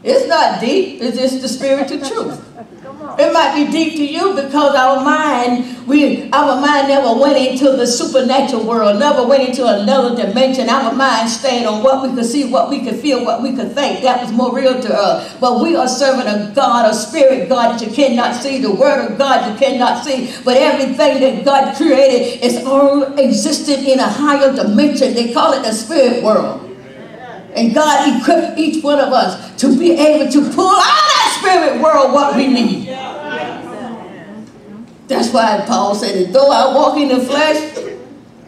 It's 0.04 0.28
not 0.28 0.60
deep, 0.60 1.00
it's 1.02 1.16
just 1.16 1.42
the 1.42 1.48
spiritual 1.48 2.00
truth. 2.00 2.42
It 3.20 3.34
might 3.34 3.56
be 3.56 3.72
deep 3.72 3.96
to 3.98 4.06
you 4.06 4.34
because 4.34 4.76
our 4.76 5.04
mind, 5.04 5.88
we 5.88 6.30
our 6.32 6.60
mind 6.60 6.88
never 6.88 7.20
went 7.20 7.38
into 7.38 7.72
the 7.72 7.86
supernatural 7.86 8.66
world, 8.66 9.00
never 9.00 9.28
went 9.28 9.48
into 9.48 9.66
another 9.66 10.16
dimension. 10.16 10.70
Our 10.70 10.94
mind 10.94 11.30
stayed 11.30 11.66
on 11.66 11.84
what 11.84 12.04
we 12.08 12.16
could 12.16 12.26
see, 12.26 12.50
what 12.50 12.70
we 12.70 12.84
could 12.84 12.96
feel, 12.96 13.26
what 13.26 13.42
we 13.42 13.56
could 13.56 13.74
think. 13.74 14.02
That 14.04 14.22
was 14.22 14.32
more 14.32 14.56
real 14.56 14.82
to 14.82 14.94
us. 14.94 15.36
But 15.40 15.62
we 15.62 15.76
are 15.76 15.88
serving 15.88 16.28
a 16.28 16.52
God, 16.56 16.90
a 16.90 16.94
spirit 16.94 17.50
God 17.50 17.80
that 17.80 17.86
you 17.86 17.94
cannot 17.94 18.36
see, 18.36 18.62
the 18.62 18.74
word 18.74 19.12
of 19.12 19.18
God 19.18 19.52
you 19.52 19.60
cannot 19.60 20.04
see. 20.04 20.34
But 20.44 20.58
everything 20.58 21.20
that 21.22 21.46
God 21.46 21.76
created 21.76 22.44
is 22.44 22.66
all 22.66 23.04
existed 23.18 23.80
in 23.80 24.00
a 24.00 24.08
higher 24.08 24.56
dimension. 24.56 25.14
They 25.14 25.34
call 25.34 25.54
it 25.54 25.64
the 25.64 25.74
spirit 25.74 26.24
world. 26.24 26.68
And 27.56 27.74
God 27.74 28.22
equipped 28.22 28.58
each 28.58 28.84
one 28.84 29.00
of 29.00 29.12
us 29.12 29.60
to 29.62 29.78
be 29.78 29.92
able 29.92 30.32
to 30.32 30.54
pull 30.56 30.76
out 30.78 31.21
spirit 31.42 31.82
world 31.82 32.14
what 32.14 32.36
we 32.36 32.48
need. 32.48 32.88
That's 35.08 35.34
why 35.34 35.66
Paul 35.68 35.94
said, 35.96 36.32
though 36.32 36.52
I 36.52 36.74
walk 36.74 36.98
in 36.98 37.10
the 37.10 37.20
flesh, 37.20 37.78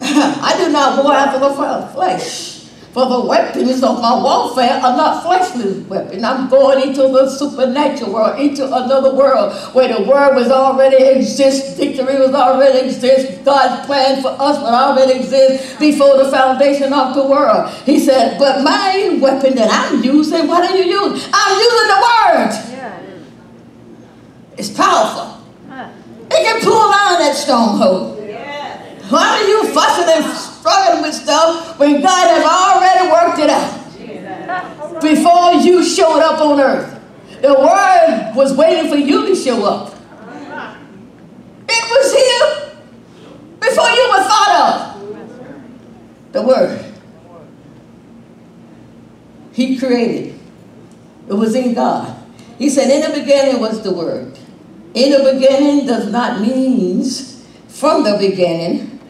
I 0.00 0.54
do 0.56 0.72
not 0.72 1.04
war 1.04 1.12
after 1.12 1.38
the 1.38 1.52
flesh. 1.92 2.52
For 2.94 3.06
the 3.06 3.26
weapons 3.26 3.82
of 3.82 4.00
my 4.00 4.22
warfare 4.22 4.70
are 4.70 4.96
not 4.96 5.24
fleshly 5.24 5.82
weapons. 5.82 6.22
I'm 6.22 6.48
going 6.48 6.88
into 6.88 7.02
the 7.02 7.28
supernatural 7.28 8.14
world, 8.14 8.38
into 8.38 8.64
another 8.64 9.12
world 9.16 9.52
where 9.74 9.92
the 9.92 10.08
word 10.08 10.36
was 10.36 10.48
already 10.52 11.02
exist, 11.02 11.76
victory 11.76 12.20
was 12.20 12.32
already 12.32 12.86
exist, 12.86 13.44
God's 13.44 13.84
plan 13.86 14.22
for 14.22 14.28
us 14.38 14.58
would 14.58 14.72
already 14.72 15.18
exist 15.18 15.80
before 15.80 16.22
the 16.22 16.30
foundation 16.30 16.92
of 16.92 17.16
the 17.16 17.26
world. 17.26 17.68
He 17.84 17.98
said, 17.98 18.38
but 18.38 18.62
my 18.62 19.18
weapon 19.20 19.56
that 19.56 19.70
I'm 19.72 20.00
using, 20.04 20.46
what 20.46 20.62
are 20.62 20.76
you 20.76 20.84
using? 20.84 21.30
I'm 21.34 21.58
using 21.58 21.88
the 21.88 22.00
word. 22.00 22.73
It's 24.56 24.70
powerful. 24.70 25.44
It 26.30 26.44
can 26.44 26.60
pull 26.62 26.90
down 26.90 27.18
that 27.18 27.34
stronghold. 27.36 28.20
Why 29.10 29.40
are 29.40 29.46
you 29.46 29.72
fussing 29.72 30.08
and 30.08 30.36
struggling 30.36 31.02
with 31.02 31.14
stuff 31.14 31.78
when 31.78 32.00
God 32.00 32.28
has 32.28 32.44
already 32.44 33.10
worked 33.10 33.38
it 33.38 33.50
out 33.50 33.84
before 35.02 35.52
you 35.54 35.84
showed 35.84 36.20
up 36.20 36.40
on 36.40 36.60
earth. 36.60 37.00
The 37.42 37.52
word 37.52 38.32
was 38.34 38.56
waiting 38.56 38.90
for 38.90 38.96
you 38.96 39.26
to 39.26 39.34
show 39.34 39.64
up. 39.64 39.94
It 41.68 41.84
was 41.90 42.14
here 42.14 42.78
before 43.60 43.90
you 43.90 44.08
were 44.08 44.24
thought 44.24 44.54
of. 44.60 46.32
The 46.32 46.42
word. 46.42 46.94
He 49.52 49.78
created. 49.78 50.40
It 51.28 51.34
was 51.34 51.54
in 51.54 51.74
God. 51.74 52.16
He 52.58 52.70
said, 52.70 52.90
in 52.90 53.10
the 53.10 53.20
beginning 53.20 53.60
was 53.60 53.82
the 53.82 53.92
word. 53.92 54.38
In 54.94 55.10
the 55.10 55.32
beginning 55.32 55.86
does 55.86 56.10
not 56.10 56.40
means 56.40 57.44
from 57.66 58.04
the 58.04 58.16
beginning. 58.16 59.00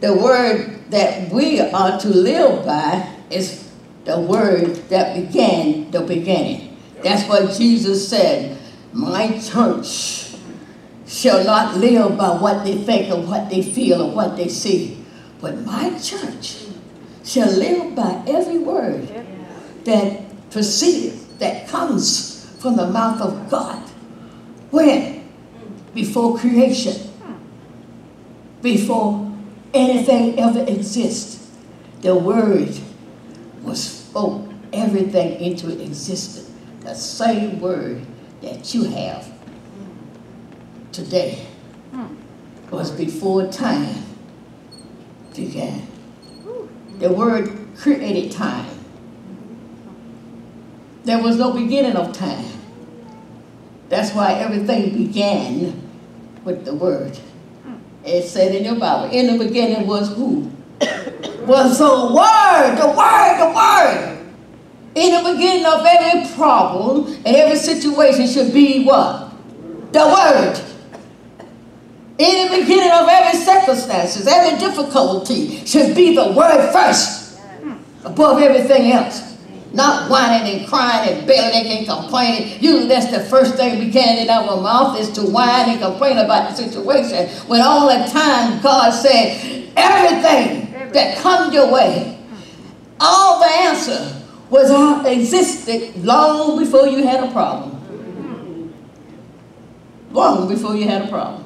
The 0.00 0.14
word 0.14 0.90
that 0.90 1.32
we 1.32 1.60
are 1.60 1.98
to 1.98 2.08
live 2.08 2.64
by 2.64 3.12
is 3.28 3.68
the 4.04 4.20
word 4.20 4.76
that 4.88 5.16
began 5.16 5.90
the 5.90 6.02
beginning. 6.02 6.76
That's 7.02 7.28
what 7.28 7.56
Jesus 7.58 8.08
said. 8.08 8.56
My 8.92 9.38
church 9.40 10.36
shall 11.06 11.44
not 11.44 11.76
live 11.76 12.16
by 12.16 12.38
what 12.38 12.64
they 12.64 12.78
think 12.78 13.12
or 13.12 13.20
what 13.20 13.50
they 13.50 13.62
feel 13.62 14.02
or 14.02 14.14
what 14.14 14.36
they 14.36 14.48
see, 14.48 15.04
but 15.40 15.58
my 15.64 15.90
church 15.98 16.66
shall 17.24 17.50
live 17.50 17.96
by 17.96 18.22
every 18.26 18.58
word 18.58 19.08
that 19.84 20.50
proceeds, 20.50 21.26
that 21.38 21.68
comes 21.68 22.48
from 22.60 22.76
the 22.76 22.86
mouth 22.86 23.20
of 23.20 23.50
God. 23.50 23.75
Before 25.96 26.38
creation. 26.38 27.10
Before 28.60 29.32
anything 29.72 30.38
ever 30.38 30.60
exists, 30.60 31.50
the 32.02 32.14
word 32.14 32.68
was 33.62 33.82
spoke 33.82 34.46
everything 34.74 35.40
into 35.40 35.70
existence. 35.72 36.50
The 36.80 36.94
same 36.94 37.60
word 37.60 38.04
that 38.42 38.74
you 38.74 38.84
have 38.84 39.32
today 40.92 41.46
was 42.70 42.90
before 42.90 43.46
time 43.46 44.04
began. 45.34 45.80
The 46.98 47.10
word 47.10 47.50
created 47.74 48.32
time. 48.32 48.68
There 51.04 51.22
was 51.22 51.38
no 51.38 51.54
beginning 51.54 51.96
of 51.96 52.12
time. 52.12 52.44
That's 53.88 54.12
why 54.12 54.34
everything 54.34 54.94
began 54.94 55.85
with 56.46 56.64
the 56.64 56.72
word. 56.72 57.18
It 58.04 58.22
said 58.22 58.54
in 58.54 58.64
your 58.64 58.76
Bible, 58.76 59.10
in 59.10 59.36
the 59.36 59.44
beginning 59.44 59.86
was 59.86 60.14
who? 60.14 60.50
was 61.44 61.78
the 61.78 62.14
word, 62.14 62.76
the 62.76 62.88
word, 62.88 63.38
the 63.40 63.52
word. 63.54 64.12
In 64.94 65.22
the 65.22 65.32
beginning 65.32 65.66
of 65.66 65.84
every 65.84 66.34
problem 66.34 67.06
and 67.26 67.36
every 67.36 67.56
situation 67.56 68.26
should 68.28 68.54
be 68.54 68.84
what? 68.84 69.32
The 69.92 70.06
word. 70.06 70.60
In 72.18 72.50
the 72.50 72.60
beginning 72.60 72.92
of 72.92 73.08
every 73.08 73.38
circumstances, 73.38 74.26
every 74.26 74.58
difficulty 74.58 75.66
should 75.66 75.94
be 75.94 76.14
the 76.14 76.32
word 76.32 76.72
first 76.72 77.40
above 78.04 78.40
everything 78.40 78.92
else. 78.92 79.35
Not 79.76 80.10
whining 80.10 80.54
and 80.54 80.66
crying 80.66 81.12
and 81.12 81.26
bailing 81.26 81.66
and 81.66 81.86
complaining. 81.86 82.62
Usually 82.62 82.88
that's 82.88 83.10
the 83.10 83.20
first 83.20 83.56
thing 83.56 83.78
we 83.78 83.92
can 83.92 84.16
in 84.16 84.30
our 84.30 84.58
mouth 84.58 84.98
is 84.98 85.10
to 85.12 85.22
whine 85.22 85.68
and 85.68 85.78
complain 85.78 86.16
about 86.16 86.48
the 86.48 86.56
situation. 86.56 87.28
When 87.46 87.60
all 87.60 87.86
the 87.86 88.10
time 88.10 88.62
God 88.62 88.90
said, 88.90 89.70
everything 89.76 90.72
that 90.92 91.18
comes 91.18 91.52
your 91.52 91.70
way, 91.70 92.18
all 92.98 93.38
the 93.38 93.52
answer 93.54 94.22
was 94.48 94.70
existed 95.04 96.02
long 96.02 96.58
before 96.58 96.86
you 96.86 97.04
had 97.04 97.22
a 97.22 97.30
problem. 97.32 98.72
Long 100.10 100.48
before 100.48 100.74
you 100.74 100.88
had 100.88 101.02
a 101.02 101.08
problem. 101.08 101.44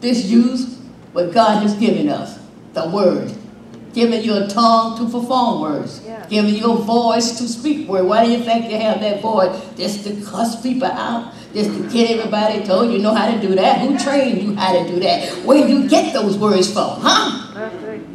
This 0.00 0.24
use 0.24 0.78
what 1.12 1.34
God 1.34 1.62
has 1.62 1.74
given 1.74 2.08
us, 2.08 2.38
the 2.72 2.88
word 2.88 3.34
giving 3.98 4.22
you 4.22 4.34
a 4.36 4.46
tongue 4.46 4.96
to 4.96 5.10
perform 5.10 5.60
words, 5.60 6.00
yeah. 6.06 6.24
giving 6.30 6.54
you 6.54 6.70
a 6.70 6.76
voice 6.76 7.36
to 7.36 7.48
speak 7.48 7.88
words. 7.88 8.06
Why 8.06 8.24
do 8.24 8.30
you 8.30 8.44
think 8.44 8.70
you 8.70 8.78
have 8.78 9.00
that 9.00 9.20
voice? 9.20 9.50
Just 9.76 10.04
to 10.04 10.14
cuss 10.24 10.62
people 10.62 10.86
out, 10.86 11.34
just 11.52 11.70
to 11.74 11.90
get 11.90 12.12
everybody 12.12 12.64
told 12.64 12.92
you 12.92 13.00
know 13.00 13.12
how 13.12 13.28
to 13.28 13.40
do 13.40 13.56
that. 13.56 13.80
Who 13.80 13.98
trained 13.98 14.40
you 14.40 14.54
how 14.54 14.72
to 14.72 14.88
do 14.88 15.00
that? 15.00 15.44
Where 15.44 15.66
do 15.66 15.72
you 15.72 15.88
get 15.88 16.12
those 16.12 16.38
words 16.38 16.72
from, 16.72 17.00
huh? 17.00 17.50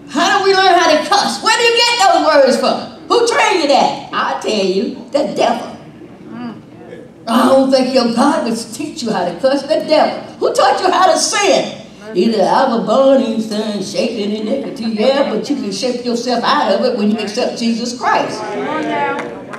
How 0.07 0.39
do 0.39 0.45
we 0.45 0.53
learn 0.53 0.73
how 0.79 0.89
to 0.89 1.09
cuss? 1.09 1.43
Where 1.43 1.57
do 1.57 1.63
you 1.63 1.75
get 1.75 1.93
those 1.99 2.27
words 2.31 2.59
from? 2.61 2.77
Who 3.09 3.27
trained 3.27 3.63
you 3.63 3.67
that? 3.67 4.09
I 4.13 4.39
tell 4.39 4.65
you, 4.65 4.95
the 5.11 5.35
devil. 5.35 5.67
Mm. 6.29 6.61
I 7.27 7.49
don't 7.49 7.69
think 7.69 7.93
your 7.93 8.15
God 8.15 8.47
would 8.47 8.57
teach 8.71 9.03
you 9.03 9.11
how 9.11 9.25
to 9.25 9.37
cuss 9.37 9.63
the 9.63 9.83
devil. 9.83 10.33
Who 10.39 10.53
taught 10.53 10.79
you 10.79 10.89
how 10.89 11.11
to 11.11 11.19
sin? 11.19 11.82
Either 12.15 12.43
I 12.43 12.75
was 12.75 12.86
born 12.86 13.22
in 13.24 13.41
sin, 13.41 13.84
shaped 13.84 14.13
in 14.13 14.32
iniquity, 14.32 14.86
yeah, 14.86 15.34
but 15.34 15.50
you 15.50 15.55
can 15.55 15.72
shape 15.72 16.05
yourself 16.05 16.43
out 16.43 16.72
of 16.72 16.86
it 16.86 16.98
when 16.98 17.10
you 17.12 17.17
accept 17.17 17.58
Jesus 17.58 17.98
Christ. 17.98 18.39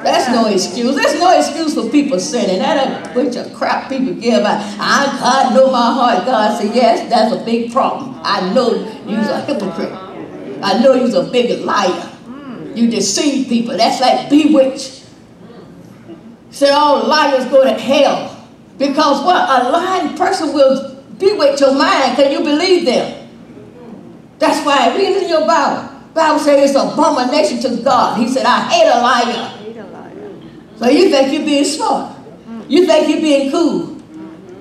That's 0.02 0.28
no 0.28 0.46
excuse. 0.46 0.94
There's 0.94 1.18
no 1.18 1.36
excuse 1.36 1.74
for 1.74 1.88
people 1.90 2.20
sinning. 2.20 2.58
That 2.58 3.08
a 3.08 3.14
bunch 3.14 3.36
of 3.36 3.52
crap 3.54 3.88
people 3.88 4.14
give 4.14 4.40
about. 4.40 4.60
I 4.78 5.06
God 5.18 5.54
know 5.54 5.72
my 5.72 5.92
heart. 5.94 6.26
God 6.26 6.60
said, 6.60 6.74
yes, 6.74 7.08
that's 7.08 7.34
a 7.34 7.44
big 7.44 7.72
problem. 7.72 8.20
I 8.22 8.52
know 8.52 8.74
you're 9.08 9.20
a 9.20 9.40
hypocrite. 9.40 9.92
I 10.62 10.78
know 10.80 10.94
you're 10.94 11.26
a 11.26 11.30
big 11.30 11.64
liar. 11.64 12.10
You 12.74 12.90
deceive 12.90 13.48
people. 13.48 13.76
That's 13.76 14.00
like 14.00 14.28
bewitched. 14.28 15.06
Said 16.50 16.72
all 16.72 17.06
liars 17.06 17.46
go 17.46 17.64
to 17.64 17.72
hell. 17.72 18.46
Because 18.76 19.24
what? 19.24 19.36
A 19.36 19.70
lying 19.70 20.16
person 20.16 20.52
will 20.52 20.93
be 21.18 21.32
with 21.32 21.60
your 21.60 21.74
mind. 21.74 22.16
Can 22.16 22.32
you 22.32 22.40
believe 22.40 22.84
them? 22.84 23.28
That's 24.38 24.64
why 24.64 24.94
read 24.96 25.22
in 25.22 25.28
your 25.28 25.46
Bible. 25.46 25.90
Bible 26.14 26.38
says 26.38 26.70
it's 26.70 26.78
abomination 26.78 27.60
to 27.62 27.82
God. 27.82 28.18
He 28.18 28.28
said, 28.28 28.46
I 28.46 28.60
hate 28.68 28.86
a 28.86 29.00
liar. 29.00 29.50
So 30.76 30.88
you 30.88 31.10
think 31.10 31.32
you're 31.32 31.44
being 31.44 31.64
smart. 31.64 32.16
You 32.68 32.86
think 32.86 33.08
you're 33.08 33.20
being 33.20 33.50
cool. 33.50 34.00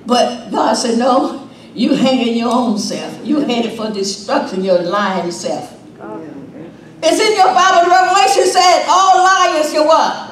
But 0.06 0.50
God 0.50 0.74
said, 0.74 0.98
no, 0.98 1.48
you 1.74 1.94
hanging 1.94 2.36
your 2.36 2.52
own 2.52 2.78
self. 2.78 3.24
You 3.24 3.40
headed 3.40 3.76
for 3.76 3.90
destruction, 3.90 4.62
your 4.62 4.82
lying 4.82 5.30
self. 5.30 5.72
It's 7.02 7.20
in 7.20 7.36
your 7.36 7.52
Bible. 7.52 7.90
Revelation 7.90 8.46
said, 8.46 8.86
all 8.88 9.22
liars, 9.22 9.72
you 9.72 9.84
what? 9.84 10.30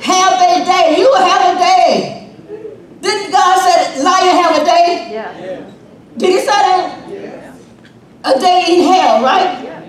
Have 0.00 0.38
their 0.38 0.64
day. 0.64 0.96
You 0.98 1.08
will 1.08 1.22
have 1.22 1.56
a 1.56 1.58
day. 1.58 2.17
Didn't 3.00 3.30
God 3.32 3.58
say 3.58 4.02
liar 4.02 4.42
have 4.42 4.62
a 4.62 4.64
day? 4.64 5.08
Yeah. 5.12 5.38
yeah. 5.38 5.70
Did 6.16 6.30
he 6.30 6.38
say 6.38 6.46
that? 6.46 7.08
Yeah. 7.08 7.54
A 8.24 8.38
day 8.40 8.64
in 8.68 8.82
hell, 8.92 9.22
right? 9.22 9.62
Yeah. 9.62 9.82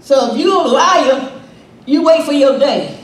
So 0.00 0.32
if 0.32 0.38
you're 0.38 0.64
a 0.64 0.68
liar, 0.68 1.32
you 1.86 2.02
wait 2.04 2.24
for 2.24 2.32
your 2.32 2.58
day. 2.58 2.94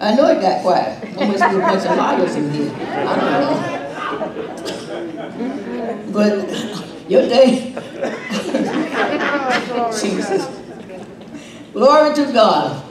I 0.00 0.14
know 0.14 0.26
it 0.28 0.40
got 0.40 0.62
quiet. 0.62 1.14
Must 1.14 1.50
be 1.50 1.56
a 1.56 1.60
bunch 1.60 1.84
of 1.86 1.96
liars 1.96 2.34
in 2.34 2.50
here. 2.52 2.72
I 2.74 3.16
don't 3.16 3.30
know. 3.40 3.54
But 6.12 6.48
your 7.08 7.22
day. 7.28 7.72
Jesus. 10.00 10.46
Glory 11.72 12.14
to 12.14 12.32
God. 12.32 12.82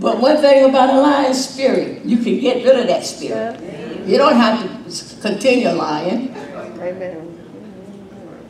But 0.00 0.18
one 0.18 0.38
thing 0.38 0.68
about 0.68 0.88
a 0.90 1.00
lying 1.00 1.34
spirit, 1.34 2.04
you 2.06 2.16
can 2.16 2.40
get 2.40 2.64
rid 2.64 2.80
of 2.80 2.86
that 2.86 3.04
spirit. 3.04 3.60
You 4.06 4.16
don't 4.16 4.34
have 4.34 4.58
to 4.64 5.20
continue 5.20 5.68
lying. 5.68 6.34
Amen. 6.80 7.26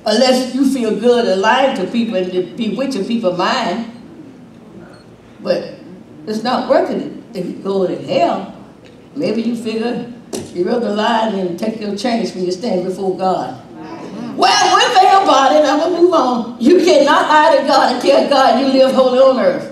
Unless 0.06 0.54
you 0.54 0.72
feel 0.72 0.98
good 0.98 1.26
at 1.26 1.38
lying 1.38 1.76
to 1.76 1.90
people 1.90 2.14
and 2.14 2.56
bewitching 2.56 3.04
people's 3.04 3.36
mind. 3.36 3.90
But 5.40 5.74
it's 6.26 6.42
not 6.42 6.70
working 6.70 7.24
if 7.34 7.44
you 7.44 7.54
go 7.54 7.86
to 7.86 7.96
hell. 7.96 8.56
Maybe 9.16 9.42
you 9.42 9.56
figure 9.56 10.12
you 10.54 10.64
rather 10.64 10.94
lie 10.94 11.28
and 11.28 11.58
take 11.58 11.80
your 11.80 11.96
chance 11.96 12.34
when 12.34 12.44
you 12.44 12.52
stand 12.52 12.84
before 12.84 13.16
God. 13.16 13.60
Well, 14.36 14.72
one 14.72 14.90
thing 14.96 15.22
about 15.22 15.52
it, 15.52 15.58
and 15.58 15.66
I'm 15.66 15.80
going 15.80 15.94
to 15.94 16.00
move 16.00 16.14
on. 16.14 16.60
You 16.60 16.78
cannot 16.78 17.28
lie 17.28 17.56
to 17.56 17.66
God 17.66 17.92
and 17.94 18.02
tell 18.02 18.28
God 18.28 18.60
you 18.60 18.66
live 18.66 18.94
holy 18.94 19.18
on 19.18 19.38
earth. 19.38 19.69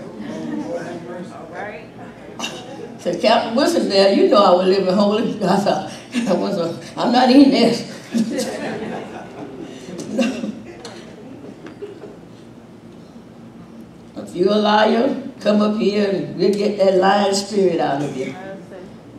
Said, 3.12 3.22
Captain 3.22 3.54
Wilson 3.54 3.88
there, 3.88 4.12
you 4.12 4.28
know 4.28 4.42
I 4.42 4.50
was 4.56 4.66
living 4.68 4.94
holy. 4.94 5.34
I 5.44 5.56
thought, 5.56 5.92
I 6.14 6.32
was 6.34 6.58
a, 6.58 6.78
I'm 6.96 7.12
not 7.12 7.30
eating 7.30 7.50
this. 7.50 7.94
if 14.16 14.36
you're 14.36 14.52
a 14.52 14.56
liar, 14.56 15.22
come 15.40 15.60
up 15.60 15.76
here 15.78 16.10
and 16.10 16.36
we'll 16.36 16.52
get 16.52 16.78
that 16.78 16.96
lying 16.96 17.34
spirit 17.34 17.80
out 17.80 18.02
of 18.02 18.16
you. 18.16 18.34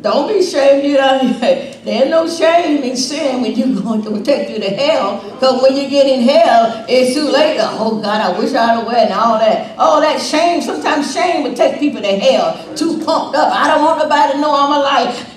Don't 0.02 0.28
be 0.28 0.40
ashamed. 0.40 0.86
You 0.86 0.98
know, 0.98 1.20
there's 1.90 2.10
no 2.10 2.30
shame 2.30 2.84
in 2.84 2.96
sin 2.96 3.42
when 3.42 3.56
you're 3.56 3.82
going 3.84 4.02
to 4.04 4.24
take 4.24 4.50
you 4.50 4.60
to 4.60 4.70
hell. 4.70 5.22
Because 5.32 5.62
when 5.62 5.76
you 5.76 5.90
get 5.90 6.08
in 6.08 6.22
hell, 6.22 6.86
it's 6.88 7.14
too 7.16 7.24
late. 7.24 7.58
Oh, 7.60 8.00
God, 8.02 8.22
I 8.22 8.38
wish 8.38 8.54
I 8.54 8.76
had 8.76 8.86
went 8.86 9.10
and 9.10 9.14
all 9.14 9.40
that. 9.40 9.78
All 9.78 10.00
that 10.02 10.22
shame. 10.22 10.62
Sometimes 10.62 11.14
shame 11.14 11.44
would 11.44 11.56
take 11.56 11.80
people 11.80 12.02
to 12.02 12.20
hell. 12.20 12.76
Too 12.76 13.04
pumped 13.04 13.36
up. 13.36 13.52
I 13.54 13.68
don't 13.68 13.84
want 13.84 14.00
nobody 14.00 14.34
to 14.34 14.40
know 14.40 14.56
I'm 14.56 14.74
alive. 14.74 15.36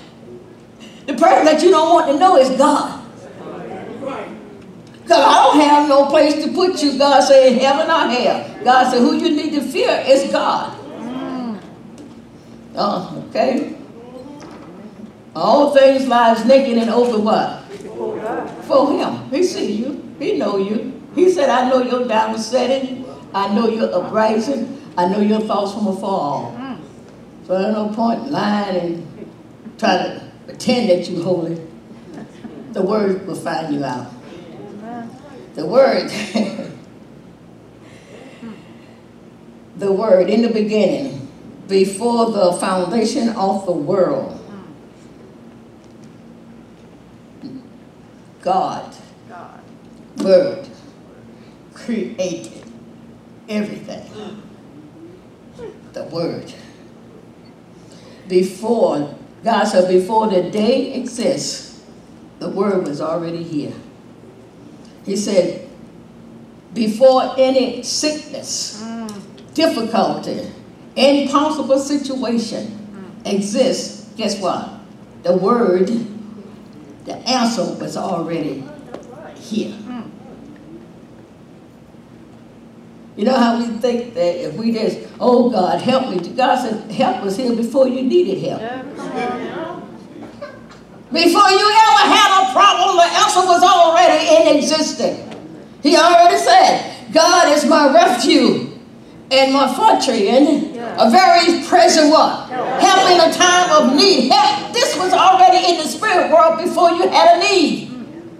The 1.05 1.13
person 1.15 1.45
that 1.45 1.61
you 1.61 1.71
don't 1.71 1.93
want 1.93 2.07
to 2.11 2.17
know 2.17 2.37
is 2.37 2.49
God. 2.57 3.01
Because 5.03 5.19
I 5.19 5.43
don't 5.43 5.59
have 5.59 5.89
no 5.89 6.05
place 6.05 6.43
to 6.45 6.51
put 6.53 6.81
you. 6.81 6.97
God 6.97 7.21
said 7.21 7.57
heaven 7.59 7.87
or 7.91 8.07
hell. 8.07 8.63
God 8.63 8.89
said 8.89 8.99
who 8.99 9.15
you 9.15 9.35
need 9.35 9.51
to 9.51 9.61
fear 9.61 10.01
is 10.07 10.31
God. 10.31 10.79
Mm. 11.01 11.61
Oh, 12.75 13.25
okay. 13.29 13.75
All 15.35 15.73
things 15.73 16.07
lies 16.07 16.45
naked 16.45 16.77
and 16.77 16.89
open 16.89 17.23
what? 17.23 17.63
For 18.65 18.91
him. 18.91 19.29
He 19.31 19.43
see 19.43 19.71
you. 19.71 20.15
He 20.19 20.37
know 20.37 20.57
you. 20.57 21.01
He 21.15 21.31
said, 21.31 21.49
I 21.49 21.69
know 21.69 21.81
your 21.81 22.07
down 22.07 22.37
setting. 22.37 23.05
I 23.33 23.53
know 23.53 23.67
your 23.67 23.93
uprising. 23.93 24.79
I 24.95 25.07
know 25.07 25.19
your 25.21 25.41
thoughts 25.41 25.73
from 25.73 25.87
afar. 25.87 26.77
So 27.47 27.59
there's 27.59 27.73
no 27.73 27.89
point 27.89 28.29
lying 28.29 28.77
and 28.77 29.07
try 29.77 29.97
to 29.97 30.31
pretend 30.45 30.89
that 30.89 31.09
you're 31.09 31.23
holy. 31.23 31.59
The 32.71 32.81
word 32.81 33.25
will 33.27 33.35
find 33.35 33.73
you 33.73 33.83
out. 33.83 34.11
The 35.55 35.65
word. 35.65 36.09
the 39.77 39.91
word 39.91 40.29
in 40.29 40.43
the 40.43 40.49
beginning, 40.49 41.27
before 41.67 42.31
the 42.31 42.53
foundation 42.53 43.29
of 43.29 43.65
the 43.65 43.71
world 43.71 44.42
God, 48.43 48.93
God. 49.29 49.61
Word, 50.17 50.67
created 51.73 52.63
everything. 53.47 54.43
The 55.93 56.03
Word. 56.03 56.53
Before, 58.27 59.15
God 59.43 59.63
said, 59.65 59.87
before 59.87 60.27
the 60.27 60.49
day 60.49 60.93
exists, 60.93 61.81
the 62.39 62.49
Word 62.49 62.85
was 62.85 62.99
already 62.99 63.43
here. 63.43 63.73
He 65.05 65.15
said, 65.15 65.69
before 66.73 67.35
any 67.37 67.81
sickness, 67.83 68.83
difficulty, 69.53 70.51
impossible 70.95 71.79
situation 71.79 72.65
mm. 73.25 73.33
exists, 73.33 74.09
guess 74.17 74.39
what? 74.41 74.69
The 75.21 75.37
Word, 75.37 75.89
the 77.05 77.15
answer 77.27 77.63
was 77.75 77.97
already 77.97 78.63
here. 79.35 79.71
Hmm. 79.71 80.01
You 83.15 83.25
know 83.25 83.37
how 83.37 83.59
we 83.59 83.67
think 83.77 84.13
that 84.15 84.35
if 84.47 84.55
we 84.55 84.71
just, 84.71 84.99
oh 85.19 85.49
God, 85.49 85.81
help 85.81 86.09
me. 86.09 86.17
God 86.35 86.55
said, 86.57 86.89
help 86.91 87.23
was 87.23 87.37
here 87.37 87.55
before 87.55 87.87
you 87.87 88.01
needed 88.03 88.43
help. 88.43 88.61
Yeah, 88.61 88.81
come 88.95 89.11
on. 89.59 89.83
Before 91.11 91.49
you 91.49 91.69
ever 91.69 92.09
had 92.09 92.41
a 92.41 92.53
problem, 92.53 92.95
the 92.97 93.03
answer 93.03 93.41
was 93.41 93.61
already 93.61 94.49
in 94.49 94.57
existence. 94.57 95.35
He 95.83 95.95
already 95.95 96.37
said, 96.37 97.11
God 97.13 97.55
is 97.55 97.65
my 97.65 97.93
refuge 97.93 98.62
and 99.33 99.51
my 99.51 99.65
and 99.65 100.75
a 100.99 101.09
very 101.09 101.63
present 101.65 102.11
what? 102.11 102.49
Help 102.49 103.09
in 103.09 103.29
a 103.29 103.33
time 103.33 103.71
of 103.71 103.95
need. 103.95 104.31
Help. 104.31 104.73
This 104.73 104.95
was 104.97 105.11
already 105.11 105.71
in 105.71 105.77
the 105.77 105.87
spirit 105.87 106.31
world 106.31 106.59
before 106.59 106.91
you 106.91 107.07
had 107.09 107.37
a 107.37 107.39
need. 107.39 107.89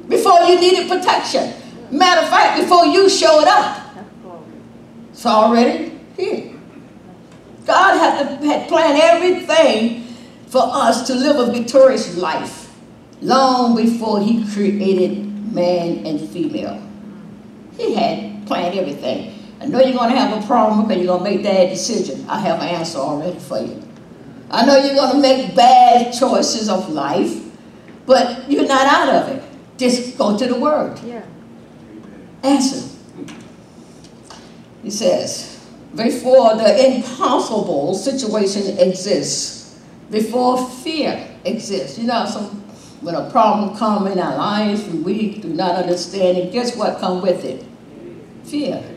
Before 0.07 0.39
you 0.41 0.59
needed 0.59 0.87
protection. 0.87 1.53
Matter 1.89 2.21
of 2.21 2.29
fact, 2.29 2.61
before 2.61 2.85
you 2.85 3.09
showed 3.09 3.45
up. 3.45 3.79
It's 5.11 5.25
already 5.25 5.99
here. 6.15 6.53
God 7.65 7.97
had, 7.97 8.43
had 8.43 8.67
planned 8.67 8.99
everything 9.01 10.03
for 10.47 10.61
us 10.63 11.07
to 11.07 11.15
live 11.15 11.47
a 11.47 11.51
victorious 11.51 12.17
life 12.17 12.75
long 13.21 13.75
before 13.75 14.21
he 14.21 14.45
created 14.53 15.25
man 15.53 16.05
and 16.05 16.29
female. 16.29 16.81
He 17.77 17.95
had 17.95 18.45
planned 18.45 18.77
everything. 18.77 19.32
I 19.63 19.65
know 19.67 19.79
you're 19.79 19.97
going 19.97 20.11
to 20.11 20.19
have 20.19 20.43
a 20.43 20.45
problem 20.45 20.87
because 20.87 21.01
you're 21.01 21.17
going 21.17 21.23
to 21.23 21.37
make 21.37 21.43
bad 21.43 21.69
decisions. 21.69 22.27
I 22.27 22.37
have 22.39 22.59
an 22.59 22.67
answer 22.67 22.97
already 22.97 23.39
for 23.39 23.59
you. 23.59 23.81
I 24.51 24.65
know 24.65 24.75
you're 24.75 24.93
going 24.93 25.13
to 25.15 25.21
make 25.21 25.55
bad 25.55 26.13
choices 26.13 26.67
of 26.67 26.89
life, 26.89 27.41
but 28.05 28.51
you're 28.51 28.67
not 28.67 28.85
out 28.85 29.09
of 29.09 29.29
it. 29.29 29.43
Just 29.77 30.17
go 30.17 30.37
to 30.37 30.45
the 30.45 30.59
Word. 30.59 30.99
Yeah. 31.05 31.23
Answer. 32.43 32.89
He 34.83 34.91
says, 34.91 35.65
before 35.95 36.57
the 36.57 36.95
impossible 36.95 37.93
situation 37.95 38.77
exists, 38.77 39.79
before 40.11 40.69
fear 40.69 41.25
exists. 41.45 41.97
You 41.97 42.07
know, 42.07 42.25
some 42.25 42.61
when 42.99 43.15
a 43.15 43.29
problem 43.31 43.77
comes 43.77 44.11
in 44.11 44.19
our 44.19 44.37
lives 44.37 44.85
we 44.87 45.37
do 45.39 45.49
not 45.49 45.75
understand 45.75 46.37
it, 46.37 46.51
guess 46.51 46.75
what 46.75 46.99
comes 46.99 47.21
with 47.23 47.43
it? 47.45 47.65
Fear. 48.45 48.92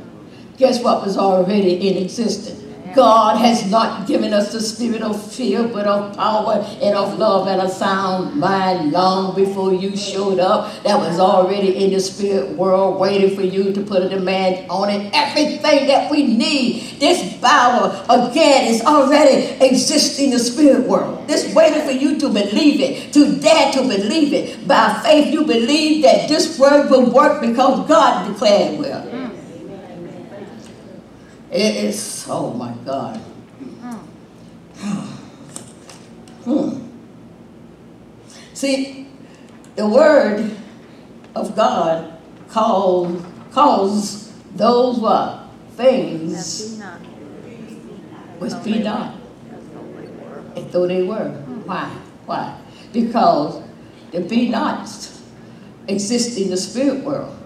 Guess 0.56 0.82
what 0.82 1.04
was 1.04 1.18
already 1.18 1.88
in 1.88 2.02
existence? 2.02 2.62
God 2.94 3.36
has 3.36 3.70
not 3.70 4.08
given 4.08 4.32
us 4.32 4.52
the 4.52 4.60
spirit 4.60 5.02
of 5.02 5.20
fear, 5.30 5.68
but 5.68 5.86
of 5.86 6.16
power 6.16 6.64
and 6.80 6.96
of 6.96 7.18
love 7.18 7.46
and 7.46 7.60
a 7.60 7.68
sound 7.68 8.36
mind 8.36 8.90
long 8.90 9.36
before 9.36 9.74
you 9.74 9.94
showed 9.94 10.38
up. 10.38 10.72
That 10.82 10.98
was 10.98 11.20
already 11.20 11.84
in 11.84 11.92
the 11.92 12.00
spirit 12.00 12.56
world 12.56 12.98
waiting 12.98 13.36
for 13.36 13.42
you 13.42 13.74
to 13.74 13.82
put 13.82 14.02
a 14.02 14.08
demand 14.08 14.70
on 14.70 14.88
it. 14.88 15.10
Everything 15.12 15.86
that 15.88 16.10
we 16.10 16.26
need, 16.26 16.98
this 16.98 17.36
power, 17.36 18.02
again, 18.08 18.72
is 18.72 18.80
already 18.80 19.62
existing 19.62 20.26
in 20.26 20.30
the 20.30 20.38
spirit 20.38 20.86
world. 20.88 21.28
This 21.28 21.54
waiting 21.54 21.82
for 21.82 21.92
you 21.92 22.18
to 22.18 22.28
believe 22.30 22.80
it, 22.80 23.12
to 23.12 23.36
dare 23.36 23.72
to 23.72 23.82
believe 23.82 24.32
it. 24.32 24.66
By 24.66 25.02
faith, 25.04 25.34
you 25.34 25.44
believe 25.44 26.02
that 26.04 26.30
this 26.30 26.58
word 26.58 26.90
will 26.90 27.10
work 27.10 27.42
because 27.42 27.86
God 27.86 28.26
declared 28.32 28.72
it 28.72 28.78
will. 28.78 29.15
It 31.50 31.76
is, 31.84 32.26
oh 32.28 32.52
my 32.52 32.72
God. 32.84 33.16
Hmm. 34.76 35.06
hmm. 36.44 36.86
See, 38.52 39.08
the 39.76 39.86
word 39.86 40.56
of 41.34 41.54
God 41.54 42.18
calls 42.48 43.22
calls 43.52 44.32
those 44.54 44.98
what? 44.98 45.42
Things 45.76 46.80
which 48.38 48.52
be 48.64 48.78
not 48.82 49.14
As 49.52 49.62
though 49.72 49.92
they 49.92 50.08
were. 50.08 50.42
as 50.56 50.72
though 50.72 50.86
they 50.86 51.02
were. 51.02 51.30
Why? 51.64 51.88
Why? 52.26 52.58
Because 52.92 53.62
the 54.10 54.20
be 54.20 54.48
nots 54.48 55.22
exist 55.88 56.38
in 56.38 56.50
the 56.50 56.56
spirit 56.56 57.04
world. 57.04 57.36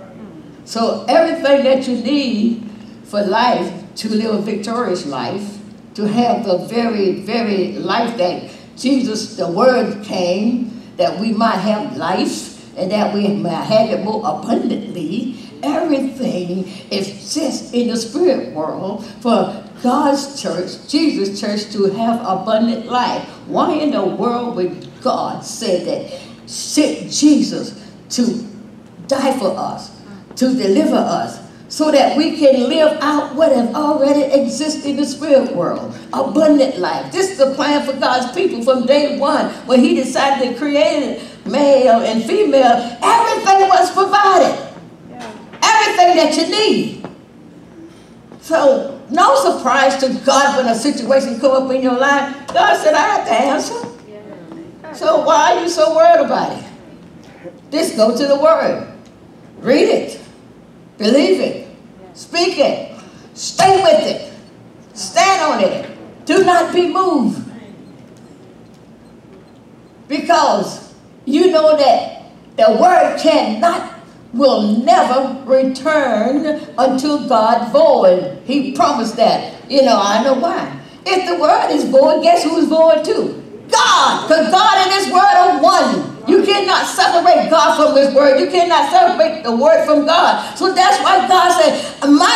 So 0.65 1.05
everything 1.09 1.65
that 1.65 1.87
you 1.89 1.97
need 1.97 2.71
for 3.05 3.23
life, 3.23 3.80
to 3.97 4.09
live 4.09 4.35
a 4.35 4.41
victorious 4.41 5.07
life, 5.07 5.59
to 5.95 6.07
have 6.07 6.45
the 6.45 6.59
very, 6.59 7.21
very 7.21 7.73
life 7.73 8.17
that 8.19 8.51
Jesus, 8.77 9.37
the 9.37 9.51
Word 9.51 10.03
came, 10.05 10.83
that 10.97 11.19
we 11.19 11.33
might 11.33 11.59
have 11.59 11.97
life 11.97 12.77
and 12.77 12.91
that 12.91 13.13
we 13.15 13.29
might 13.29 13.65
have 13.65 13.91
it 13.91 14.05
more 14.05 14.21
abundantly. 14.21 15.37
Everything 15.63 16.67
exists 16.91 17.73
in 17.73 17.89
the 17.89 17.97
spirit 17.97 18.55
world 18.55 19.05
for 19.21 19.65
God's 19.83 20.41
church, 20.41 20.89
Jesus' 20.89 21.41
church, 21.41 21.71
to 21.73 21.85
have 21.91 22.21
abundant 22.21 22.87
life. 22.87 23.23
Why 23.47 23.73
in 23.73 23.91
the 23.91 24.05
world 24.05 24.57
would 24.57 24.89
God 25.03 25.45
say 25.45 25.85
that? 25.85 26.49
Sent 26.49 27.11
Jesus 27.11 27.79
to 28.11 28.47
die 29.07 29.39
for 29.39 29.57
us, 29.57 29.91
to 30.37 30.55
deliver 30.55 30.97
us, 30.97 31.39
so 31.71 31.91
that 31.91 32.17
we 32.19 32.37
can 32.37 32.69
live 32.69 32.99
out 33.01 33.35
what 33.35 33.53
has 33.53 33.73
already 33.75 34.23
existed 34.23 34.85
in 34.85 34.97
the 34.97 35.07
spirit 35.07 35.55
world 35.55 35.97
abundant 36.13 36.79
life. 36.79 37.11
This 37.13 37.31
is 37.31 37.39
the 37.39 37.55
plan 37.55 37.87
for 37.87 37.99
God's 37.99 38.31
people 38.33 38.63
from 38.63 38.87
day 38.87 39.19
one 39.19 39.49
when 39.67 39.81
He 39.81 39.95
decided 39.95 40.53
to 40.53 40.59
create 40.59 41.23
male 41.47 42.03
and 42.03 42.23
female. 42.25 42.99
Everything 43.01 43.69
was 43.69 43.91
provided, 43.93 44.59
Yeah. 45.09 45.33
everything 45.63 46.17
that 46.17 46.37
you 46.37 46.51
need. 46.51 47.09
So, 48.41 49.01
no 49.09 49.37
surprise 49.37 49.97
to 49.99 50.13
God 50.27 50.57
when 50.57 50.67
a 50.67 50.75
situation 50.75 51.39
come 51.41 51.53
up 51.53 51.71
in 51.73 51.83
your 51.83 51.97
life. 51.97 52.35
God 52.53 52.77
said, 52.83 52.95
I 52.95 53.01
have 53.01 53.27
to 53.27 53.33
answer. 53.33 53.91
So 54.95 55.25
why 55.25 55.55
are 55.55 55.63
you 55.63 55.69
so 55.69 55.95
worried 55.95 56.25
about 56.27 56.59
it? 56.59 56.65
Just 57.71 57.97
go 57.97 58.17
to 58.17 58.27
the 58.27 58.39
Word. 58.39 58.93
Read 59.61 59.89
it. 59.89 60.20
Believe 61.01 61.41
it. 61.41 61.67
Speak 62.13 62.59
it. 62.59 63.01
Stay 63.33 63.83
with 63.83 64.07
it. 64.07 64.35
Stand 64.93 65.43
on 65.43 65.65
it. 65.65 66.27
Do 66.27 66.45
not 66.45 66.75
be 66.75 66.93
moved. 66.93 67.51
Because 70.09 70.95
you 71.25 71.51
know 71.51 71.75
that 71.79 72.31
the 72.57 72.77
Word 72.79 73.19
cannot, 73.19 73.95
will 74.35 74.77
never 74.85 75.43
return 75.51 76.69
unto 76.77 77.27
God 77.27 77.73
void. 77.73 78.43
He 78.45 78.73
promised 78.73 79.17
that. 79.17 79.71
You 79.71 79.83
know, 79.83 79.99
I 79.99 80.23
know 80.23 80.35
why. 80.35 80.81
If 81.07 81.27
the 81.27 81.41
Word 81.41 81.71
is 81.71 81.85
void, 81.85 82.23
guess 82.23 82.45
who's 82.45 82.69
void 82.69 83.07
too? 83.07 83.43
God, 83.71 84.29
because 84.29 84.51
God 84.51 84.87
and 84.87 84.93
His 84.93 85.11
Word 85.11 85.35
are 85.35 85.63
one. 85.63 86.10
You 86.29 86.45
cannot 86.45 86.87
separate 86.87 87.49
God 87.49 87.77
from 87.77 87.97
His 87.97 88.13
Word. 88.15 88.41
You 88.41 88.51
cannot 88.51 88.91
separate 88.91 89.43
the 89.43 89.55
Word 89.55 89.87
from 89.87 90.05
God. 90.05 90.57
So 90.57 90.75
that's 90.75 91.03
why 91.03 91.27
God 91.29 91.49
said, 91.57 91.81
My 92.09 92.29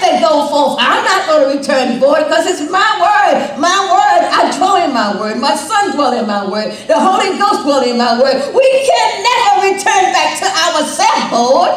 that 0.00 0.20
go 0.20 0.48
forth, 0.48 0.78
I'm 0.80 1.04
not 1.04 1.26
going 1.26 1.42
to 1.44 1.58
return 1.58 2.00
void 2.00 2.24
because 2.24 2.46
it's 2.46 2.70
my 2.70 2.86
Word. 2.96 3.58
My 3.60 3.76
Word, 3.92 4.22
I 4.32 4.56
dwell 4.56 4.76
in 4.80 4.94
my 4.94 5.20
Word. 5.20 5.40
My 5.40 5.54
Son 5.54 5.92
dwell 5.92 6.16
in 6.16 6.26
my 6.26 6.48
Word. 6.48 6.72
The 6.88 6.96
Holy 6.96 7.36
Ghost 7.36 7.64
dwell 7.64 7.84
in 7.84 7.98
my 7.98 8.16
Word. 8.20 8.40
We 8.54 8.68
can 8.86 9.10
never 9.20 9.74
return 9.74 10.12
back 10.16 10.38
to 10.40 10.46
ourselves 10.46 11.28
void. 11.28 11.76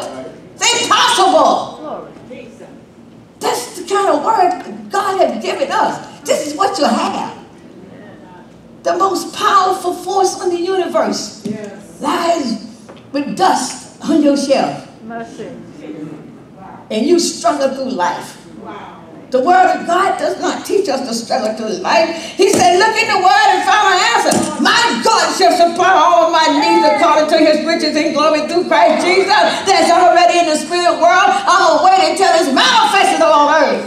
It's 0.56 0.84
impossible. 0.84 1.80
That's 3.40 3.80
the 3.80 3.88
kind 3.88 4.10
of 4.10 4.24
Word 4.24 4.92
God 4.92 5.20
has 5.20 5.44
given 5.44 5.72
us. 5.72 6.22
This 6.22 6.48
is 6.48 6.56
what 6.56 6.78
you 6.78 6.86
have 6.86 7.39
the 8.84 8.98
most 8.98 9.36
powerful 9.36 9.94
force 9.94 10.42
in 10.44 10.50
the 10.50 10.60
universe 10.60 11.46
lies 12.00 12.66
with 13.12 13.36
dust 13.38 14.02
on 14.04 14.22
your 14.22 14.38
shelf. 14.38 14.88
Mercy. 15.04 15.50
And 16.92 17.06
you 17.06 17.20
struggle 17.20 17.70
through 17.76 17.92
life. 17.92 18.38
The 19.30 19.38
word 19.46 19.78
of 19.78 19.86
God 19.86 20.18
does 20.18 20.42
not 20.42 20.66
teach 20.66 20.90
us 20.90 21.06
to 21.06 21.14
struggle 21.14 21.54
through 21.54 21.78
life. 21.86 22.10
He 22.34 22.50
said, 22.50 22.82
look 22.82 22.98
in 22.98 23.06
the 23.14 23.22
word 23.22 23.48
and 23.54 23.62
find 23.62 23.86
an 23.94 24.02
answer. 24.18 24.34
My 24.58 24.82
God 25.06 25.30
shall 25.38 25.54
supply 25.54 25.94
all 25.94 26.26
of 26.26 26.34
my 26.34 26.50
needs 26.58 26.82
according 26.82 27.30
to 27.30 27.38
his 27.38 27.62
riches 27.62 27.94
and 27.94 28.18
glory 28.18 28.50
through 28.50 28.66
Christ 28.66 29.06
Jesus. 29.06 29.30
That's 29.70 29.94
already 29.94 30.42
in 30.42 30.50
the 30.50 30.58
spirit 30.58 30.98
world. 30.98 31.30
I'm 31.46 31.62
going 31.62 31.78
to 31.78 31.86
wait 31.86 32.02
until 32.10 32.32
it's 32.42 32.50
manifested 32.50 33.22
on 33.22 33.54
earth. 33.54 33.86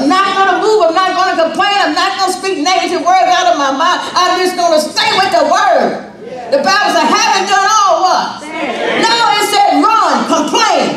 I'm 0.00 0.08
not 0.08 0.24
going 0.32 0.48
to 0.48 0.58
move. 0.64 0.80
I'm 0.88 0.96
not 0.96 1.12
going 1.12 1.28
to 1.28 1.38
complain. 1.52 1.76
I'm 1.76 1.92
not 1.92 2.16
going 2.16 2.32
to 2.32 2.36
speak 2.40 2.56
negative 2.64 3.04
words 3.04 3.28
out 3.36 3.52
of 3.52 3.60
my 3.60 3.76
mouth. 3.76 4.00
I'm 4.16 4.40
just 4.40 4.56
going 4.56 4.72
to 4.72 4.80
stay 4.80 5.12
with 5.20 5.28
the 5.28 5.44
word. 5.44 6.08
The 6.56 6.64
Bible 6.64 6.90
said, 6.96 7.04
haven't 7.04 7.52
done 7.52 7.68
all 7.68 8.00
what? 8.00 8.48
No, 8.48 9.12
it 9.36 9.44
said 9.44 9.84
run, 9.84 10.24
complain. 10.24 10.88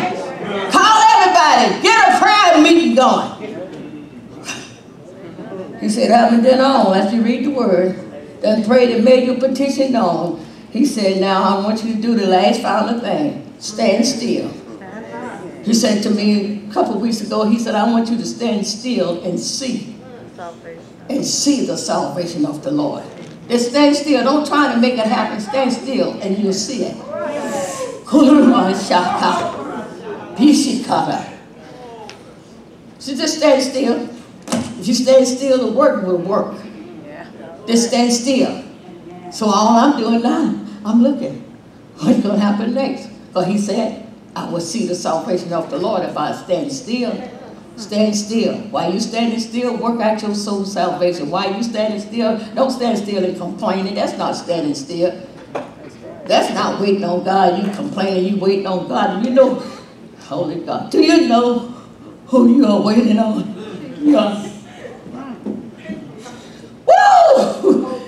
Call 0.72 0.98
everybody. 1.20 1.84
Get 1.84 2.00
a 2.00 2.16
prayer 2.16 2.64
meeting 2.64 2.96
going. 2.96 3.43
He 5.84 5.90
said, 5.90 6.12
haven't 6.12 6.44
done 6.44 6.62
all 6.62 6.94
as 6.94 7.14
you 7.14 7.22
read 7.22 7.44
the 7.44 7.50
word. 7.50 8.00
Then 8.40 8.64
prayed 8.64 8.96
and 8.96 9.04
made 9.04 9.26
your 9.26 9.38
petition 9.38 9.92
known. 9.92 10.46
He 10.72 10.86
said, 10.86 11.20
now 11.20 11.44
I 11.44 11.62
want 11.62 11.84
you 11.84 11.94
to 11.94 12.02
do 12.02 12.16
the 12.16 12.26
last 12.26 12.62
final 12.62 13.02
thing. 13.02 13.54
Stand 13.60 14.06
still. 14.06 14.50
He 15.66 15.74
said 15.74 16.02
to 16.04 16.10
me 16.10 16.66
a 16.68 16.72
couple 16.74 16.98
weeks 17.00 17.20
ago, 17.20 17.46
he 17.46 17.60
said, 17.60 17.76
I 17.76 17.84
want 17.92 18.10
you 18.10 18.16
to 18.18 18.26
stand 18.26 18.66
still 18.66 19.22
and 19.24 19.38
see. 19.38 19.98
And 21.10 21.26
see 21.26 21.66
the 21.66 21.78
salvation 21.78 22.46
of 22.46 22.64
the 22.64 22.72
Lord. 22.72 23.04
Just 23.50 23.72
stand 23.72 23.94
still. 23.96 24.24
Don't 24.24 24.48
try 24.48 24.74
to 24.74 24.80
make 24.80 24.94
it 24.94 25.06
happen. 25.06 25.42
Stand 25.42 25.74
still 25.74 26.14
and 26.22 26.38
you'll 26.38 26.54
see 26.54 26.86
it. 26.86 26.96
So 33.00 33.16
just 33.16 33.38
stand 33.38 33.62
still. 33.62 34.13
If 34.84 34.90
you 34.90 34.96
stand 34.96 35.26
still, 35.26 35.66
the 35.66 35.72
work 35.72 36.06
will 36.06 36.18
work. 36.18 36.62
Just 37.66 37.88
stand 37.88 38.12
still. 38.12 38.66
So 39.32 39.46
all 39.46 39.78
I'm 39.78 39.98
doing 39.98 40.22
now, 40.22 40.60
I'm 40.84 41.02
looking. 41.02 41.40
What's 42.00 42.20
going 42.20 42.36
to 42.36 42.42
happen 42.42 42.74
next? 42.74 43.08
But 43.32 43.48
he 43.48 43.58
said, 43.58 44.06
I 44.36 44.50
will 44.50 44.60
see 44.60 44.86
the 44.86 44.94
salvation 44.94 45.54
of 45.54 45.70
the 45.70 45.78
Lord 45.78 46.04
if 46.04 46.18
I 46.18 46.34
stand 46.34 46.70
still. 46.74 47.18
Stand 47.78 48.14
still. 48.14 48.58
While 48.72 48.92
you 48.94 49.00
standing 49.00 49.40
still, 49.40 49.78
work 49.78 50.02
out 50.02 50.22
your 50.22 50.36
soul 50.36 50.66
salvation. 50.66 51.30
While 51.30 51.56
you 51.56 51.64
standing 51.64 52.02
still, 52.02 52.38
don't 52.54 52.70
stand 52.70 52.98
still 52.98 53.24
and 53.24 53.38
complaining. 53.38 53.96
That's 53.96 54.18
not 54.18 54.34
standing 54.36 54.76
still. 54.76 55.18
That's 56.26 56.54
not 56.54 56.82
waiting 56.82 57.06
on 57.06 57.24
God. 57.24 57.66
You 57.66 57.72
complaining, 57.72 58.34
you 58.34 58.38
waiting 58.38 58.68
on 58.68 58.90
God. 58.90 59.24
You 59.24 59.32
know, 59.32 59.64
holy 60.24 60.60
God. 60.60 60.92
Do 60.92 61.02
you 61.02 61.30
know 61.30 61.74
who 62.28 62.58
you 62.58 62.66
are 62.66 62.82
waiting 62.82 63.18
on? 63.18 63.54
Woo! 66.84 68.04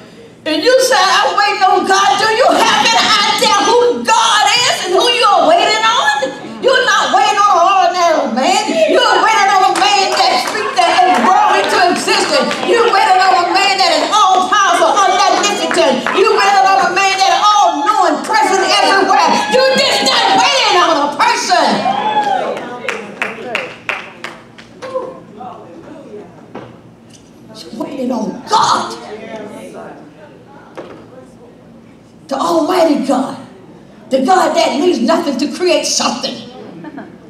And 0.46 0.62
you 0.62 0.74
say, 0.84 1.00
I'm 1.00 1.32
waiting 1.34 1.64
on 1.64 1.88
God. 1.88 2.10
Do 2.20 2.28
you 2.28 2.48
have 2.52 2.84
any 2.84 3.02
idea 3.02 3.56
who 3.66 4.04
God 4.04 4.44
is 4.52 4.76
and 4.86 4.94
who 4.94 5.08
you 5.08 5.26
are 5.26 5.48
waiting 5.48 5.82
on? 5.82 6.62
You're 6.62 6.86
not 6.86 7.16
waiting 7.16 7.40
on 7.40 7.50
an 7.56 7.66
ordinary 7.66 8.36
man. 8.36 8.62
You're 8.92 9.16
waiting 9.24 9.50
on 9.56 9.72
a 9.72 9.80
man 9.80 10.12
that 10.20 10.46
speaks 10.46 10.76
that 10.76 10.92
and 11.08 11.24
grow 11.24 11.56
into 11.56 11.78
existence. 11.96 12.46
You're 12.68 12.92
waiting 12.92 13.22
on 13.24 13.34
a 13.42 13.46
man 13.56 13.80
that 13.80 13.92
is 13.96 14.06
all 14.12 14.52
powerful, 14.52 14.92
omnipotent. 14.92 16.04
You're 16.14 16.36
waiting 16.36 16.68
on 16.68 16.92
a 16.92 16.94
man 16.94 17.16
that 17.16 17.32
is 17.32 17.42
all 17.42 17.82
knowing, 17.88 18.20
present 18.28 18.68
everywhere. 18.70 19.32
You're 19.50 19.74
just 19.80 20.04
not 20.04 20.44
waiting 20.44 20.76
on 20.78 20.94
a 21.00 21.16
person. 21.16 21.96
You're 27.56 27.82
waiting 27.82 28.12
on 28.12 28.44
God. 28.50 28.92
The 32.28 32.36
Almighty 32.36 33.06
God. 33.06 33.38
The 34.10 34.26
God 34.26 34.56
that 34.56 34.80
needs 34.80 35.00
nothing 35.00 35.38
to 35.38 35.55
create 35.66 35.86
something. 35.86 36.36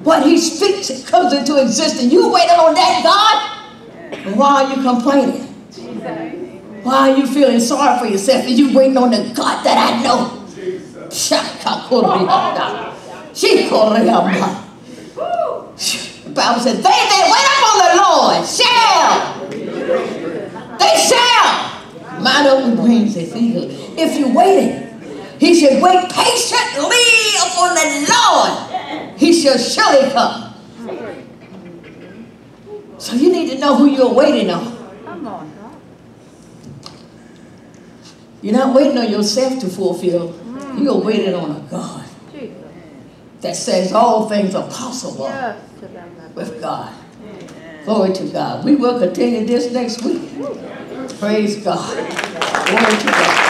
When 0.04 0.24
He 0.24 0.38
speaks, 0.38 0.90
it 0.90 1.08
comes 1.08 1.32
into 1.32 1.62
existence. 1.62 2.12
You 2.12 2.30
waiting 2.30 2.60
on 2.60 2.74
that 2.74 3.02
God? 3.02 4.36
Why 4.36 4.66
are 4.66 4.76
you 4.76 4.82
complaining? 4.84 5.44
Why 6.84 7.10
are 7.10 7.18
you 7.18 7.26
feeling 7.26 7.62
sorry 7.62 7.98
for 7.98 8.06
yourself? 8.06 8.46
And 8.46 8.58
you 8.58 8.78
waiting 8.78 8.98
on 8.98 9.12
the 9.12 9.32
God 9.34 9.64
that 9.64 9.78
I 9.78 10.04
know? 10.04 10.46
The 16.26 16.34
Bible 16.36 16.60
says, 16.60 16.78
they 16.78 16.84
that 16.84 17.26
wait 17.32 17.48
upon 17.56 17.78
the 17.80 17.92
Lord 18.04 18.46
shall. 18.46 19.40
They 20.78 20.96
shall. 21.08 21.54
Up 22.28 22.66
with 22.66 22.80
wings 22.80 23.16
as 23.18 23.36
eagles. 23.36 23.72
If 23.98 24.20
you're 24.20 24.34
waiting, 24.34 24.85
he 25.40 25.54
should 25.60 25.82
wait 25.82 26.10
patiently 26.10 27.06
upon 27.46 27.76
the 27.76 28.08
Lord. 28.10 29.18
He 29.18 29.34
shall 29.34 29.58
surely 29.58 30.12
come. 30.12 30.54
So 32.98 33.16
you 33.16 33.32
need 33.32 33.52
to 33.52 33.58
know 33.60 33.76
who 33.76 33.88
you're 33.88 34.14
waiting 34.14 34.50
on. 34.50 34.76
Come 35.06 35.28
on. 35.28 35.52
You're 38.42 38.54
not 38.54 38.76
waiting 38.76 38.98
on 38.98 39.10
yourself 39.12 39.60
to 39.60 39.68
fulfill. 39.68 40.34
Mm. 40.34 40.84
You're 40.84 40.98
waiting 41.02 41.34
on 41.34 41.52
a 41.52 41.60
God 41.70 42.06
Jesus. 42.32 42.56
that 43.42 43.56
says 43.56 43.92
all 43.92 44.30
things 44.30 44.54
are 44.56 44.68
possible 44.70 45.26
Yes, 45.26 45.60
to 45.80 45.88
them 45.88 46.16
that 46.18 46.36
with 46.36 46.62
God. 46.62 46.94
Glory 47.86 48.14
to 48.14 48.24
God. 48.30 48.64
We 48.66 48.76
will 48.76 49.00
continue 49.00 49.46
this 49.46 49.72
next 49.72 50.04
week. 50.04 50.22
Praise 51.20 51.64
God. 51.64 51.96
Glory 52.68 52.98
to 53.00 53.06
God. 53.08 53.45